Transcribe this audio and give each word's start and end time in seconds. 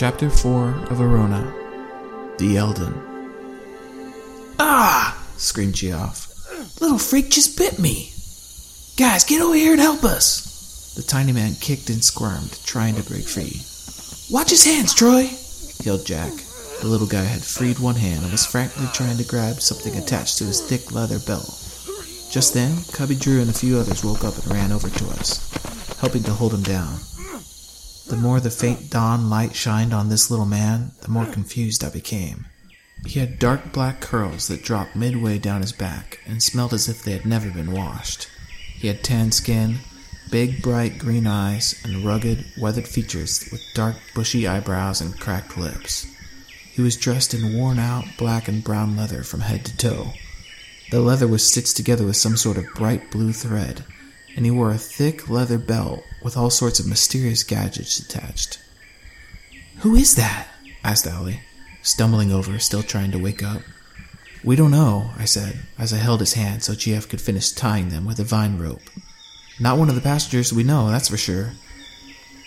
Chapter 0.00 0.30
4 0.30 0.68
of 0.88 0.96
Orona 0.96 2.38
The 2.38 2.56
Elden. 2.56 2.94
Ah! 4.58 5.22
screamed 5.36 5.74
Geoff. 5.74 6.26
Little 6.80 6.96
freak 6.96 7.28
just 7.28 7.58
bit 7.58 7.78
me. 7.78 8.10
Guys, 8.96 9.24
get 9.24 9.42
over 9.42 9.54
here 9.54 9.72
and 9.72 9.80
help 9.80 10.02
us. 10.02 10.94
The 10.96 11.02
tiny 11.02 11.32
man 11.32 11.52
kicked 11.60 11.90
and 11.90 12.02
squirmed, 12.02 12.58
trying 12.64 12.94
to 12.94 13.02
break 13.02 13.28
free. 13.28 13.60
Watch 14.34 14.48
his 14.48 14.64
hands, 14.64 14.94
Troy, 14.94 15.28
yelled 15.84 16.06
Jack. 16.06 16.32
The 16.80 16.88
little 16.88 17.06
guy 17.06 17.24
had 17.24 17.44
freed 17.44 17.78
one 17.78 17.96
hand 17.96 18.22
and 18.22 18.32
was 18.32 18.46
frantically 18.46 18.88
trying 18.94 19.18
to 19.18 19.28
grab 19.28 19.60
something 19.60 19.94
attached 19.98 20.38
to 20.38 20.44
his 20.44 20.62
thick 20.62 20.92
leather 20.92 21.18
belt. 21.18 21.44
Just 22.30 22.54
then, 22.54 22.84
Cubby 22.92 23.16
Drew 23.16 23.42
and 23.42 23.50
a 23.50 23.52
few 23.52 23.76
others 23.76 24.02
woke 24.02 24.24
up 24.24 24.38
and 24.38 24.50
ran 24.50 24.72
over 24.72 24.88
to 24.88 25.08
us, 25.10 25.44
helping 25.98 26.22
to 26.22 26.32
hold 26.32 26.54
him 26.54 26.62
down. 26.62 27.00
The 28.10 28.16
more 28.16 28.40
the 28.40 28.50
faint 28.50 28.90
dawn 28.90 29.30
light 29.30 29.54
shined 29.54 29.94
on 29.94 30.08
this 30.08 30.32
little 30.32 30.44
man, 30.44 30.90
the 31.00 31.08
more 31.08 31.26
confused 31.26 31.84
I 31.84 31.90
became. 31.90 32.46
He 33.06 33.20
had 33.20 33.38
dark 33.38 33.72
black 33.72 34.00
curls 34.00 34.48
that 34.48 34.64
dropped 34.64 34.96
midway 34.96 35.38
down 35.38 35.60
his 35.60 35.70
back 35.70 36.18
and 36.26 36.42
smelled 36.42 36.74
as 36.74 36.88
if 36.88 37.04
they 37.04 37.12
had 37.12 37.24
never 37.24 37.52
been 37.52 37.70
washed. 37.70 38.28
He 38.74 38.88
had 38.88 39.04
tan 39.04 39.30
skin, 39.30 39.78
big 40.28 40.60
bright 40.60 40.98
green 40.98 41.28
eyes, 41.28 41.80
and 41.84 42.04
rugged, 42.04 42.46
weathered 42.58 42.88
features 42.88 43.48
with 43.52 43.62
dark 43.74 43.94
bushy 44.12 44.44
eyebrows 44.44 45.00
and 45.00 45.18
cracked 45.20 45.56
lips. 45.56 46.04
He 46.72 46.82
was 46.82 46.96
dressed 46.96 47.32
in 47.32 47.56
worn 47.56 47.78
out 47.78 48.06
black 48.18 48.48
and 48.48 48.64
brown 48.64 48.96
leather 48.96 49.22
from 49.22 49.42
head 49.42 49.64
to 49.66 49.76
toe. 49.76 50.14
The 50.90 50.98
leather 50.98 51.28
was 51.28 51.46
stitched 51.46 51.76
together 51.76 52.04
with 52.04 52.16
some 52.16 52.36
sort 52.36 52.56
of 52.56 52.74
bright 52.74 53.12
blue 53.12 53.32
thread, 53.32 53.84
and 54.34 54.44
he 54.44 54.50
wore 54.50 54.72
a 54.72 54.78
thick 54.78 55.30
leather 55.30 55.58
belt 55.58 56.02
with 56.22 56.36
all 56.36 56.50
sorts 56.50 56.80
of 56.80 56.86
mysterious 56.86 57.42
gadgets 57.42 57.98
attached. 57.98 58.60
Who 59.78 59.94
is 59.94 60.14
that? 60.16 60.48
asked 60.84 61.06
Allie, 61.06 61.40
stumbling 61.82 62.32
over, 62.32 62.58
still 62.58 62.82
trying 62.82 63.10
to 63.12 63.18
wake 63.18 63.42
up. 63.42 63.62
We 64.42 64.56
don't 64.56 64.70
know, 64.70 65.10
I 65.18 65.26
said, 65.26 65.60
as 65.78 65.92
I 65.92 65.96
held 65.96 66.20
his 66.20 66.34
hand 66.34 66.62
so 66.62 66.74
Geoff 66.74 67.08
could 67.08 67.20
finish 67.20 67.50
tying 67.50 67.90
them 67.90 68.06
with 68.06 68.18
a 68.18 68.24
vine 68.24 68.58
rope. 68.58 68.82
Not 69.58 69.76
one 69.78 69.90
of 69.90 69.94
the 69.94 70.00
passengers 70.00 70.52
we 70.52 70.62
know, 70.62 70.90
that's 70.90 71.08
for 71.08 71.18
sure. 71.18 71.52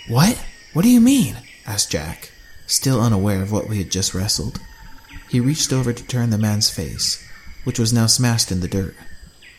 What? 0.08 0.44
What 0.74 0.82
do 0.82 0.90
you 0.90 1.00
mean? 1.00 1.38
asked 1.66 1.92
Jack, 1.92 2.32
still 2.66 3.00
unaware 3.00 3.44
of 3.44 3.52
what 3.52 3.70
we 3.70 3.78
had 3.78 3.92
just 3.92 4.14
wrestled. 4.16 4.60
He 5.30 5.40
reached 5.40 5.72
over 5.72 5.94
to 5.94 6.04
turn 6.04 6.32
the 6.32 6.38
man's 6.38 6.70
face, 6.70 7.24
which 7.64 7.80
was 7.80 7.94
now 7.94 8.08
smashed 8.08 8.52
in 8.52 8.60
the 8.60 8.68
dirt. 8.68 8.96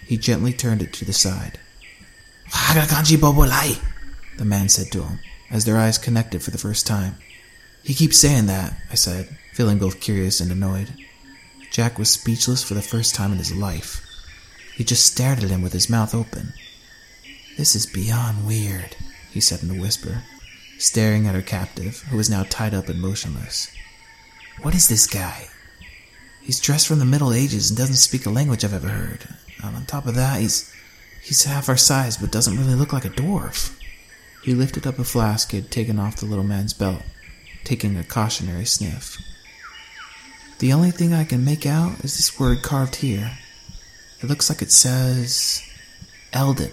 He 0.06 0.16
gently 0.16 0.52
turned 0.52 0.82
it 0.82 0.92
to 0.94 1.04
the 1.04 1.12
side. 1.12 1.58
The 4.38 4.44
man 4.44 4.68
said 4.68 4.90
to 4.92 5.02
him, 5.02 5.20
as 5.50 5.64
their 5.64 5.78
eyes 5.78 5.98
connected 5.98 6.42
for 6.42 6.50
the 6.50 6.58
first 6.58 6.86
time. 6.86 7.16
He 7.82 7.94
keeps 7.94 8.18
saying 8.18 8.46
that, 8.46 8.76
I 8.90 8.94
said, 8.94 9.36
feeling 9.52 9.78
both 9.78 10.00
curious 10.00 10.40
and 10.40 10.50
annoyed. 10.50 10.94
Jack 11.70 11.98
was 11.98 12.10
speechless 12.10 12.62
for 12.62 12.74
the 12.74 12.82
first 12.82 13.14
time 13.14 13.32
in 13.32 13.38
his 13.38 13.54
life. 13.54 14.04
He 14.74 14.84
just 14.84 15.06
stared 15.06 15.42
at 15.42 15.50
him 15.50 15.62
with 15.62 15.72
his 15.72 15.90
mouth 15.90 16.14
open. 16.14 16.52
This 17.56 17.76
is 17.76 17.86
beyond 17.86 18.46
weird, 18.46 18.96
he 19.30 19.40
said 19.40 19.62
in 19.62 19.70
a 19.70 19.80
whisper, 19.80 20.22
staring 20.78 21.26
at 21.26 21.34
her 21.34 21.42
captive, 21.42 22.00
who 22.08 22.16
was 22.16 22.30
now 22.30 22.44
tied 22.48 22.74
up 22.74 22.88
and 22.88 23.00
motionless. 23.00 23.70
What 24.62 24.74
is 24.74 24.88
this 24.88 25.06
guy? 25.06 25.48
He's 26.42 26.60
dressed 26.60 26.86
from 26.86 26.98
the 26.98 27.04
Middle 27.04 27.32
Ages 27.32 27.70
and 27.70 27.78
doesn't 27.78 27.96
speak 27.96 28.26
a 28.26 28.30
language 28.30 28.64
I've 28.64 28.74
ever 28.74 28.88
heard. 28.88 29.28
And 29.62 29.76
on 29.76 29.86
top 29.86 30.06
of 30.06 30.14
that, 30.14 30.40
he's 30.40 30.72
he's 31.22 31.44
half 31.44 31.68
our 31.68 31.76
size 31.76 32.16
but 32.16 32.32
doesn't 32.32 32.58
really 32.58 32.74
look 32.74 32.92
like 32.92 33.04
a 33.04 33.10
dwarf. 33.10 33.78
He 34.44 34.52
lifted 34.52 34.86
up 34.86 34.98
a 34.98 35.04
flask 35.04 35.52
he 35.52 35.56
had 35.56 35.70
taken 35.70 35.98
off 35.98 36.16
the 36.16 36.26
little 36.26 36.44
man's 36.44 36.74
belt, 36.74 37.00
taking 37.64 37.96
a 37.96 38.04
cautionary 38.04 38.66
sniff. 38.66 39.16
The 40.58 40.70
only 40.70 40.90
thing 40.90 41.14
I 41.14 41.24
can 41.24 41.46
make 41.46 41.64
out 41.64 42.04
is 42.04 42.18
this 42.18 42.38
word 42.38 42.62
carved 42.62 42.96
here. 42.96 43.38
It 44.20 44.26
looks 44.26 44.50
like 44.50 44.60
it 44.60 44.70
says 44.70 45.62
Elden. 46.34 46.72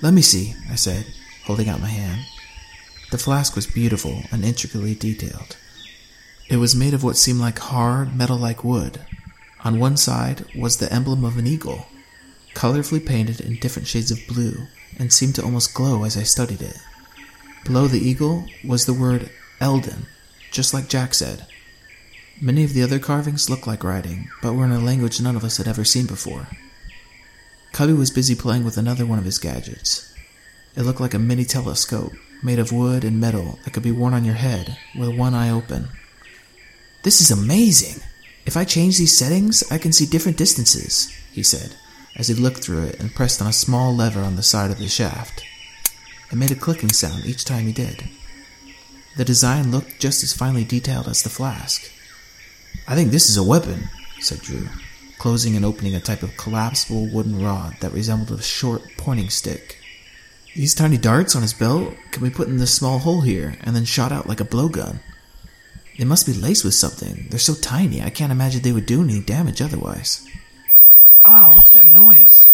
Let 0.00 0.14
me 0.14 0.22
see, 0.22 0.54
I 0.70 0.76
said, 0.76 1.04
holding 1.44 1.68
out 1.68 1.82
my 1.82 1.88
hand. 1.88 2.22
The 3.10 3.18
flask 3.18 3.54
was 3.54 3.66
beautiful 3.66 4.22
and 4.32 4.42
intricately 4.42 4.94
detailed. 4.94 5.58
It 6.48 6.56
was 6.56 6.74
made 6.74 6.94
of 6.94 7.04
what 7.04 7.18
seemed 7.18 7.40
like 7.40 7.58
hard, 7.58 8.16
metal 8.16 8.38
like 8.38 8.64
wood. 8.64 8.98
On 9.62 9.78
one 9.78 9.98
side 9.98 10.46
was 10.56 10.78
the 10.78 10.90
emblem 10.90 11.22
of 11.22 11.36
an 11.36 11.46
eagle, 11.46 11.86
colorfully 12.54 13.04
painted 13.04 13.40
in 13.40 13.56
different 13.56 13.88
shades 13.88 14.10
of 14.10 14.26
blue, 14.26 14.66
and 14.98 15.12
seemed 15.12 15.34
to 15.36 15.42
almost 15.42 15.74
glow 15.74 16.04
as 16.04 16.16
I 16.16 16.22
studied 16.22 16.62
it. 16.62 16.78
Below 17.64 17.86
the 17.86 18.00
eagle 18.00 18.46
was 18.64 18.86
the 18.86 18.94
word 18.94 19.30
Elden, 19.60 20.06
just 20.50 20.74
like 20.74 20.88
Jack 20.88 21.14
said. 21.14 21.46
Many 22.40 22.64
of 22.64 22.74
the 22.74 22.82
other 22.82 22.98
carvings 22.98 23.48
looked 23.48 23.66
like 23.66 23.84
writing, 23.84 24.28
but 24.42 24.54
were 24.54 24.64
in 24.64 24.72
a 24.72 24.80
language 24.80 25.20
none 25.20 25.36
of 25.36 25.44
us 25.44 25.58
had 25.58 25.68
ever 25.68 25.84
seen 25.84 26.06
before. 26.06 26.48
Cubby 27.72 27.92
was 27.92 28.10
busy 28.10 28.34
playing 28.34 28.64
with 28.64 28.76
another 28.76 29.06
one 29.06 29.18
of 29.18 29.24
his 29.24 29.38
gadgets. 29.38 30.12
It 30.76 30.82
looked 30.82 31.00
like 31.00 31.14
a 31.14 31.18
mini 31.18 31.44
telescope, 31.44 32.12
made 32.42 32.58
of 32.58 32.72
wood 32.72 33.04
and 33.04 33.20
metal 33.20 33.58
that 33.64 33.72
could 33.72 33.82
be 33.82 33.92
worn 33.92 34.12
on 34.12 34.24
your 34.24 34.34
head, 34.34 34.76
with 34.98 35.16
one 35.16 35.34
eye 35.34 35.50
open. 35.50 35.88
This 37.04 37.20
is 37.20 37.30
amazing! 37.30 38.02
If 38.44 38.56
I 38.56 38.64
change 38.64 38.98
these 38.98 39.16
settings, 39.16 39.62
I 39.70 39.78
can 39.78 39.92
see 39.92 40.04
different 40.04 40.36
distances, 40.36 41.16
he 41.32 41.42
said, 41.42 41.76
as 42.16 42.28
he 42.28 42.34
looked 42.34 42.62
through 42.62 42.84
it 42.84 43.00
and 43.00 43.14
pressed 43.14 43.40
on 43.40 43.48
a 43.48 43.52
small 43.52 43.94
lever 43.94 44.20
on 44.20 44.36
the 44.36 44.42
side 44.42 44.70
of 44.70 44.78
the 44.78 44.88
shaft. 44.88 45.44
It 46.30 46.36
made 46.36 46.50
a 46.50 46.54
clicking 46.54 46.92
sound 46.92 47.24
each 47.24 47.44
time 47.44 47.66
he 47.66 47.72
did. 47.72 48.08
The 49.16 49.24
design 49.24 49.70
looked 49.70 50.00
just 50.00 50.22
as 50.22 50.32
finely 50.32 50.64
detailed 50.64 51.06
as 51.06 51.22
the 51.22 51.28
flask. 51.28 51.90
I 52.88 52.94
think 52.94 53.10
this 53.10 53.28
is 53.28 53.36
a 53.36 53.42
weapon, 53.42 53.88
said 54.20 54.40
Drew, 54.40 54.68
closing 55.18 55.54
and 55.56 55.64
opening 55.64 55.94
a 55.94 56.00
type 56.00 56.22
of 56.22 56.36
collapsible 56.36 57.06
wooden 57.12 57.44
rod 57.44 57.76
that 57.80 57.92
resembled 57.92 58.38
a 58.38 58.42
short 58.42 58.82
pointing 58.96 59.28
stick. 59.28 59.78
These 60.54 60.74
tiny 60.74 60.98
darts 60.98 61.36
on 61.36 61.42
his 61.42 61.54
belt 61.54 61.94
can 62.10 62.22
be 62.22 62.30
put 62.30 62.48
in 62.48 62.58
this 62.58 62.74
small 62.74 62.98
hole 62.98 63.20
here 63.22 63.56
and 63.60 63.76
then 63.76 63.84
shot 63.84 64.12
out 64.12 64.26
like 64.26 64.40
a 64.40 64.44
blowgun. 64.44 65.00
They 65.98 66.04
must 66.04 66.26
be 66.26 66.32
laced 66.32 66.64
with 66.64 66.74
something. 66.74 67.26
They're 67.30 67.38
so 67.38 67.54
tiny, 67.54 68.02
I 68.02 68.10
can't 68.10 68.32
imagine 68.32 68.62
they 68.62 68.72
would 68.72 68.86
do 68.86 69.02
any 69.02 69.20
damage 69.20 69.60
otherwise. 69.60 70.26
Ah, 71.24 71.50
oh, 71.50 71.54
what's 71.54 71.70
that 71.70 71.84
noise? 71.84 72.48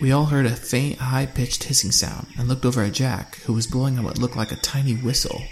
We 0.00 0.10
all 0.10 0.26
heard 0.26 0.46
a 0.46 0.56
faint, 0.56 0.98
high 0.98 1.26
pitched 1.26 1.64
hissing 1.64 1.92
sound 1.92 2.26
and 2.36 2.48
looked 2.48 2.64
over 2.64 2.82
at 2.82 2.94
Jack, 2.94 3.36
who 3.42 3.52
was 3.52 3.68
blowing 3.68 3.96
on 3.96 4.04
what 4.04 4.18
looked 4.18 4.36
like 4.36 4.50
a 4.50 4.56
tiny 4.56 4.94
whistle. 4.94 5.42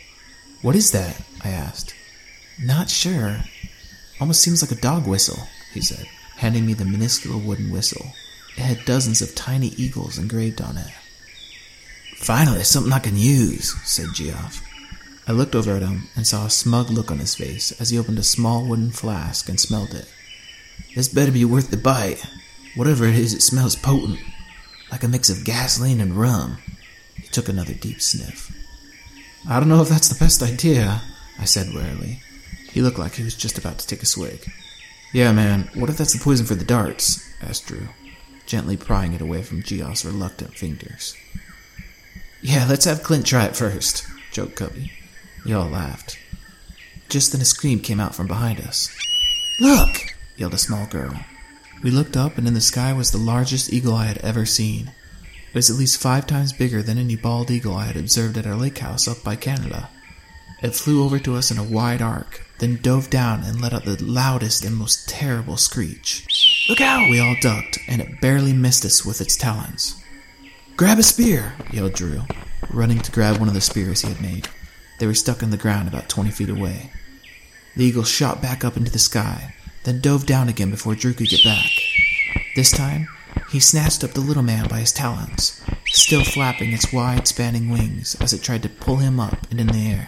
What 0.63 0.75
is 0.75 0.91
that? 0.91 1.21
I 1.45 1.51
asked. 1.51 1.95
Not 2.61 2.91
sure. 2.91 3.39
Almost 4.21 4.43
seems 4.43 4.63
like 4.63 4.77
a 4.77 4.81
dog 4.81 5.07
whistle, 5.07 5.47
he 5.73 5.81
said, 5.81 6.07
handing 6.37 6.67
me 6.67 6.75
the 6.75 6.85
minuscule 6.85 7.39
wooden 7.39 7.71
whistle. 7.71 8.13
It 8.57 8.63
had 8.63 8.85
dozens 8.85 9.23
of 9.23 9.35
tiny 9.35 9.69
eagles 9.69 10.19
engraved 10.19 10.61
on 10.61 10.77
it. 10.77 10.93
Finally, 12.17 12.65
something 12.65 12.93
I 12.93 12.99
can 12.99 13.17
use, 13.17 13.75
said 13.85 14.09
Geoff. 14.15 14.63
I 15.27 15.33
looked 15.33 15.55
over 15.55 15.77
at 15.77 15.83
him 15.83 16.09
and 16.17 16.27
saw 16.27 16.47
a 16.47 16.51
smug 16.51 16.91
look 16.91 17.11
on 17.13 17.21
his 17.21 17.37
face 17.37 17.73
as 17.81 17.91
he 17.91 17.99
opened 17.99 18.19
a 18.19 18.25
small 18.25 18.65
wooden 18.65 18.91
flask 18.91 19.49
and 19.49 19.59
smelled 19.59 19.95
it. 19.95 20.09
This 20.95 21.09
better 21.09 21.33
be 21.33 21.45
worth 21.45 21.71
the 21.71 21.77
bite. 21.77 22.25
Whatever 22.75 23.07
it 23.07 23.15
is, 23.15 23.35
it 23.35 23.43
smells 23.43 23.77
potent, 23.77 24.19
like 24.91 25.03
a 25.03 25.09
mix 25.09 25.29
of 25.29 25.45
gasoline 25.45 26.01
and 26.01 26.15
rum. 26.15 26.59
He 27.17 27.29
took 27.29 27.49
another 27.49 27.75
deep 27.75 28.01
sniff. 28.01 28.51
I 29.49 29.59
don't 29.59 29.69
know 29.69 29.83
if 29.83 29.89
that's 29.89 30.09
the 30.09 30.23
best 30.23 30.43
idea, 30.43 31.03
I 31.39 31.45
said 31.45 31.75
warily. 31.75 32.21
He 32.71 32.81
looked 32.81 32.99
like 32.99 33.15
he 33.15 33.25
was 33.25 33.37
just 33.37 33.59
about 33.59 33.79
to 33.79 33.87
take 33.87 34.03
a 34.03 34.07
swig. 34.07 34.51
Yeah, 35.13 35.33
man, 35.33 35.69
what 35.75 35.91
if 35.91 35.99
that's 35.99 36.15
the 36.15 36.23
poison 36.23 36.47
for 36.47 36.55
the 36.55 36.65
darts? 36.65 37.29
asked 37.43 37.67
Drew, 37.67 37.89
gently 38.47 38.77
prying 38.77 39.13
it 39.13 39.21
away 39.21 39.43
from 39.43 39.63
Geoff's 39.63 40.05
reluctant 40.05 40.55
fingers. 40.55 41.15
Yeah, 42.41 42.67
let's 42.69 42.87
have 42.87 43.03
Clint 43.03 43.27
try 43.27 43.45
it 43.45 43.57
first, 43.57 44.07
joked 44.33 44.57
Cubby. 44.57 44.93
We 45.45 45.53
all 45.53 45.69
laughed. 45.69 46.19
Just 47.09 47.33
then 47.33 47.43
a 47.43 47.45
scream 47.45 47.81
came 47.81 48.01
out 48.01 48.15
from 48.15 48.27
behind 48.27 48.61
us. 48.61 48.89
Look! 49.61 50.12
Yelled 50.43 50.55
a 50.55 50.59
small 50.59 50.87
girl. 50.87 51.15
We 51.85 51.93
looked 51.93 52.17
up, 52.17 52.37
and 52.37 52.49
in 52.49 52.55
the 52.55 52.61
sky 52.61 52.93
was 52.93 53.13
the 53.13 53.17
largest 53.19 53.73
eagle 53.73 53.95
I 53.95 54.07
had 54.07 54.19
ever 54.19 54.45
seen. 54.45 54.91
It 55.49 55.55
was 55.55 55.71
at 55.71 55.77
least 55.77 56.01
five 56.01 56.27
times 56.27 56.53
bigger 56.53 56.83
than 56.83 56.99
any 56.99 57.15
bald 57.15 57.49
eagle 57.49 57.77
I 57.77 57.85
had 57.85 57.97
observed 57.97 58.37
at 58.37 58.47
our 58.47 58.57
lake 58.57 58.79
house 58.79 59.07
up 59.07 59.23
by 59.23 59.37
Canada. 59.37 59.89
It 60.61 60.75
flew 60.75 61.05
over 61.05 61.21
to 61.21 61.37
us 61.37 61.53
in 61.53 61.59
a 61.59 61.63
wide 61.63 62.03
arc, 62.03 62.45
then 62.59 62.81
dove 62.83 63.09
down 63.09 63.45
and 63.45 63.61
let 63.61 63.73
out 63.73 63.85
the 63.85 64.03
loudest 64.03 64.65
and 64.65 64.75
most 64.75 65.09
terrible 65.09 65.57
screech. 65.57 66.27
Look 66.69 66.81
out! 66.81 67.09
We 67.09 67.21
all 67.21 67.37
ducked, 67.41 67.79
and 67.87 68.03
it 68.03 68.21
barely 68.21 68.53
missed 68.53 68.85
us 68.85 69.05
with 69.05 69.21
its 69.21 69.37
talons. 69.37 69.95
Grab 70.77 70.99
a 70.99 71.05
spear! 71.05 71.55
yelled 71.73 71.93
Drew, 71.93 72.23
running 72.69 72.99
to 72.99 73.13
grab 73.13 73.39
one 73.39 73.47
of 73.47 73.55
the 73.55 73.61
spears 73.61 74.01
he 74.01 74.09
had 74.09 74.21
made. 74.21 74.49
They 74.99 75.07
were 75.07 75.15
stuck 75.15 75.41
in 75.41 75.51
the 75.51 75.57
ground 75.57 75.87
about 75.87 76.09
twenty 76.09 76.33
feet 76.33 76.51
away. 76.51 76.91
The 77.77 77.85
eagle 77.85 78.03
shot 78.03 78.43
back 78.43 78.65
up 78.65 78.77
into 78.77 78.91
the 78.91 78.99
sky, 78.99 79.55
then 79.85 80.01
dove 80.01 80.27
down 80.27 80.49
again 80.49 80.71
before 80.71 80.95
Drew 80.95 81.13
could 81.13 81.29
get 81.29 81.45
back. 81.45 81.71
This 82.55 82.71
time, 82.71 83.09
he 83.51 83.61
snatched 83.61 84.05
up 84.05 84.13
the 84.13 84.21
little 84.21 84.43
man 84.43 84.69
by 84.69 84.81
his 84.81 84.93
talons, 84.93 85.61
still 85.87 86.25
flapping 86.25 86.73
its 86.73 86.93
wide 86.93 87.27
spanning 87.27 87.71
wings 87.71 88.17
as 88.21 88.33
it 88.33 88.43
tried 88.43 88.63
to 88.63 88.69
pull 88.69 88.97
him 88.97 89.19
up 89.19 89.51
and 89.51 89.61
in 89.61 89.67
the 89.67 89.91
air. 89.91 90.07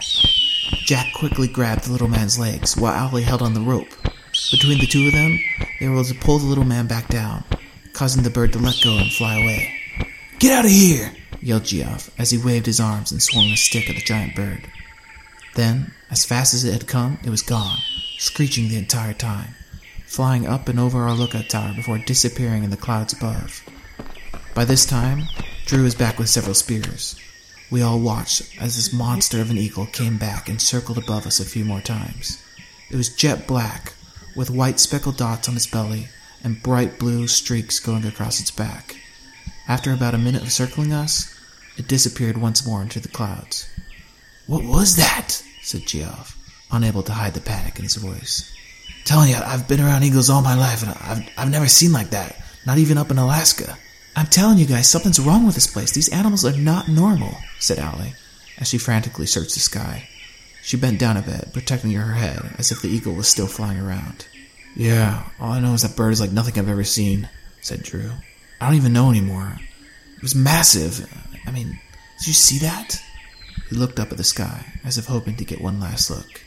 Jack 0.85 1.13
quickly 1.15 1.49
grabbed 1.49 1.85
the 1.85 1.93
little 1.93 2.09
man's 2.09 2.39
legs 2.39 2.77
while 2.77 3.09
Owly 3.09 3.23
held 3.23 3.43
on 3.43 3.55
the 3.55 3.61
rope. 3.61 3.89
Between 4.51 4.79
the 4.79 4.87
two 4.87 5.07
of 5.07 5.13
them, 5.13 5.39
they 5.81 5.89
were 5.89 5.95
able 5.95 6.05
to 6.05 6.15
pull 6.15 6.39
the 6.39 6.47
little 6.47 6.65
man 6.65 6.87
back 6.87 7.09
down, 7.09 7.45
causing 7.93 8.23
the 8.23 8.31
bird 8.31 8.53
to 8.53 8.59
let 8.59 8.81
go 8.83 8.97
and 8.97 9.13
fly 9.13 9.35
away. 9.41 9.73
Get 10.39 10.53
out 10.53 10.65
of 10.65 10.71
here! 10.71 11.13
yelled 11.41 11.65
Geoff 11.65 12.11
as 12.19 12.31
he 12.31 12.39
waved 12.39 12.67
his 12.67 12.81
arms 12.81 13.13
and 13.13 13.23
swung 13.23 13.47
a 13.47 13.57
stick 13.57 13.89
at 13.89 13.97
the 13.97 14.03
giant 14.03 14.35
bird. 14.35 14.67
Then, 15.55 15.93
as 16.11 16.25
fast 16.25 16.55
as 16.55 16.65
it 16.65 16.73
had 16.73 16.87
come, 16.87 17.19
it 17.25 17.31
was 17.31 17.43
gone, 17.43 17.79
screeching 18.19 18.69
the 18.69 18.79
entire 18.79 19.13
time, 19.13 19.55
flying 20.15 20.47
up 20.47 20.69
and 20.69 20.79
over 20.79 21.03
our 21.03 21.15
lookout 21.15 21.49
tower 21.49 21.75
before 21.75 21.99
disappearing 21.99 22.63
in 22.63 22.71
the 22.71 22.77
clouds 22.77 23.13
above. 23.13 23.65
By 24.55 24.65
this 24.65 24.87
time, 24.87 25.25
Drew 25.67 25.83
was 25.83 25.97
back 25.97 26.21
with 26.21 26.29
several 26.29 26.55
spears. 26.55 27.17
We 27.69 27.83
all 27.83 27.99
watched 27.99 28.57
as 28.61 28.77
this 28.77 28.93
monster 28.93 29.41
of 29.41 29.51
an 29.51 29.59
eagle 29.59 29.87
came 29.87 30.17
back 30.17 30.49
and 30.49 30.63
circled 30.63 30.99
above 30.99 31.27
us 31.27 31.41
a 31.41 31.45
few 31.45 31.65
more 31.65 31.81
times. 31.81 32.41
It 32.91 32.97
was 32.97 33.17
jet 33.17 33.49
black, 33.49 33.95
with 34.37 34.51
white 34.51 34.79
speckled 34.79 35.17
dots 35.17 35.49
on 35.49 35.57
its 35.57 35.67
belly 35.67 36.07
and 36.45 36.63
bright 36.63 37.01
blue 37.01 37.27
streaks 37.27 37.81
going 37.81 38.05
across 38.05 38.39
its 38.39 38.53
back. 38.53 38.97
After 39.67 39.93
about 39.93 40.15
a 40.15 40.19
minute 40.19 40.43
of 40.43 40.53
circling 40.53 40.93
us, 40.93 41.37
it 41.77 41.89
disappeared 41.89 42.39
once 42.39 42.65
more 42.65 42.83
into 42.83 43.01
the 43.01 43.09
clouds. 43.09 43.69
What 44.47 44.63
was 44.63 44.95
that? 44.95 45.43
said 45.63 45.87
Geoff, 45.87 46.39
unable 46.71 47.03
to 47.03 47.13
hide 47.13 47.35
the 47.35 47.41
panic 47.41 47.79
in 47.79 47.83
his 47.83 47.97
voice. 47.97 48.54
Telling 49.05 49.31
you, 49.31 49.37
I've 49.37 49.69
been 49.69 49.81
around 49.81 50.03
eagles 50.03 50.31
all 50.31 50.43
my 50.43 50.55
life, 50.55 50.83
and 50.83 50.93
I've, 50.93 51.29
I've 51.39 51.51
never 51.51 51.69
seen 51.69 51.93
like 51.93 52.11
that. 52.11 52.37
Not 52.67 52.79
even 52.79 52.99
up 52.99 53.11
in 53.11 53.19
Alaska. 53.19 53.77
I'm 54.17 54.27
telling 54.27 54.59
you 54.59 54.67
guys, 54.67 54.89
something's 54.89 55.21
wrong 55.21 55.45
with 55.45 55.55
this 55.55 55.67
place. 55.67 55.93
These 55.93 56.09
animals 56.09 56.45
are 56.45 56.57
not 56.57 56.89
normal, 56.89 57.37
said 57.59 57.79
Owly, 57.79 58.15
as 58.59 58.69
she 58.69 58.79
frantically 58.79 59.27
searched 59.27 59.55
the 59.55 59.61
sky. 59.61 60.09
She 60.63 60.79
bent 60.79 60.99
down 60.99 61.19
a 61.19 61.23
bit, 61.23 61.53
protecting 61.53 61.93
her 61.93 62.15
head 62.15 62.55
as 62.57 62.73
if 62.73 62.81
the 62.81 62.89
eagle 62.89 63.13
was 63.13 63.29
still 63.29 63.47
flying 63.47 63.79
around. 63.79 64.27
Yeah, 64.75 65.29
all 65.39 65.53
I 65.53 65.61
know 65.61 65.75
is 65.75 65.83
that 65.83 65.97
bird 65.97 66.13
is 66.13 66.21
like 66.21 66.33
nothing 66.33 66.59
I've 66.59 66.71
ever 66.71 66.85
seen, 66.85 67.29
said 67.61 67.83
Drew. 67.83 68.11
I 68.61 68.67
don't 68.67 68.77
even 68.77 68.93
know 68.93 69.11
anymore. 69.11 69.59
It 70.17 70.23
was 70.23 70.35
massive. 70.35 71.07
I 71.47 71.51
mean, 71.51 71.79
did 72.19 72.27
you 72.27 72.33
see 72.33 72.59
that? 72.59 72.99
He 73.69 73.77
looked 73.77 74.01
up 74.01 74.11
at 74.11 74.17
the 74.17 74.25
sky, 74.25 74.65
as 74.85 74.97
if 74.97 75.07
hoping 75.07 75.37
to 75.37 75.45
get 75.45 75.61
one 75.61 75.81
last 75.81 76.11
look. 76.11 76.44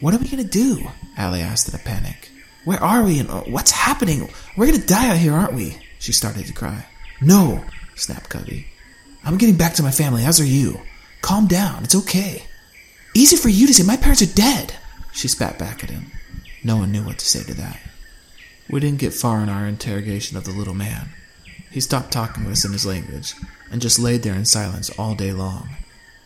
What 0.00 0.14
are 0.14 0.18
we 0.18 0.28
gonna 0.28 0.44
do? 0.44 0.88
Owly 1.18 1.40
asked 1.40 1.68
in 1.68 1.74
a 1.74 1.78
panic. 1.78 2.30
Where 2.64 2.82
are 2.82 3.04
we 3.04 3.18
and 3.18 3.30
uh, 3.30 3.42
what's 3.42 3.70
happening? 3.70 4.28
We're 4.56 4.66
gonna 4.66 4.84
die 4.84 5.10
out 5.10 5.16
here, 5.16 5.32
aren't 5.32 5.54
we? 5.54 5.78
She 5.98 6.12
started 6.12 6.46
to 6.46 6.52
cry. 6.52 6.86
No, 7.20 7.64
snapped 7.94 8.28
Cubby. 8.28 8.66
I'm 9.24 9.38
getting 9.38 9.56
back 9.56 9.74
to 9.74 9.82
my 9.82 9.90
family, 9.90 10.24
as 10.24 10.40
are 10.40 10.44
you. 10.44 10.80
Calm 11.22 11.46
down, 11.46 11.82
it's 11.82 11.94
okay. 11.94 12.44
Easy 13.14 13.36
for 13.36 13.48
you 13.48 13.66
to 13.66 13.74
say, 13.74 13.82
my 13.82 13.96
parents 13.96 14.22
are 14.22 14.34
dead. 14.34 14.74
She 15.12 15.28
spat 15.28 15.58
back 15.58 15.82
at 15.82 15.90
him. 15.90 16.12
No 16.62 16.76
one 16.76 16.92
knew 16.92 17.02
what 17.02 17.18
to 17.18 17.26
say 17.26 17.42
to 17.44 17.54
that. 17.54 17.80
We 18.68 18.80
didn't 18.80 18.98
get 19.00 19.14
far 19.14 19.40
in 19.40 19.48
our 19.48 19.66
interrogation 19.66 20.36
of 20.36 20.44
the 20.44 20.50
little 20.50 20.74
man. 20.74 21.08
He 21.70 21.80
stopped 21.80 22.12
talking 22.12 22.44
with 22.44 22.52
us 22.52 22.64
in 22.64 22.72
his 22.72 22.84
language 22.86 23.34
and 23.70 23.80
just 23.80 23.98
laid 23.98 24.22
there 24.22 24.34
in 24.34 24.44
silence 24.44 24.90
all 24.98 25.14
day 25.14 25.32
long. 25.32 25.70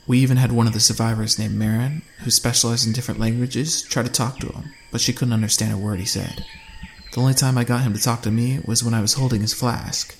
We 0.06 0.18
even 0.18 0.38
had 0.38 0.52
one 0.52 0.66
of 0.66 0.72
the 0.72 0.80
survivors 0.80 1.38
named 1.38 1.54
Marin, 1.54 1.99
who 2.22 2.30
specialized 2.30 2.86
in 2.86 2.92
different 2.92 3.20
languages, 3.20 3.82
tried 3.82 4.06
to 4.06 4.12
talk 4.12 4.38
to 4.38 4.48
him, 4.48 4.72
but 4.90 5.00
she 5.00 5.12
couldn't 5.12 5.34
understand 5.34 5.72
a 5.72 5.78
word 5.78 6.00
he 6.00 6.06
said. 6.06 6.44
The 7.12 7.20
only 7.20 7.34
time 7.34 7.58
I 7.58 7.64
got 7.64 7.82
him 7.82 7.92
to 7.92 8.02
talk 8.02 8.22
to 8.22 8.30
me 8.30 8.60
was 8.64 8.84
when 8.84 8.94
I 8.94 9.00
was 9.00 9.14
holding 9.14 9.40
his 9.40 9.54
flask. 9.54 10.16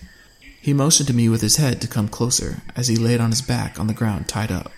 He 0.60 0.72
motioned 0.72 1.06
to 1.08 1.14
me 1.14 1.28
with 1.28 1.40
his 1.40 1.56
head 1.56 1.80
to 1.80 1.88
come 1.88 2.08
closer 2.08 2.62
as 2.74 2.88
he 2.88 2.96
laid 2.96 3.20
on 3.20 3.30
his 3.30 3.42
back 3.42 3.78
on 3.78 3.86
the 3.86 3.94
ground 3.94 4.28
tied 4.28 4.50
up. 4.50 4.72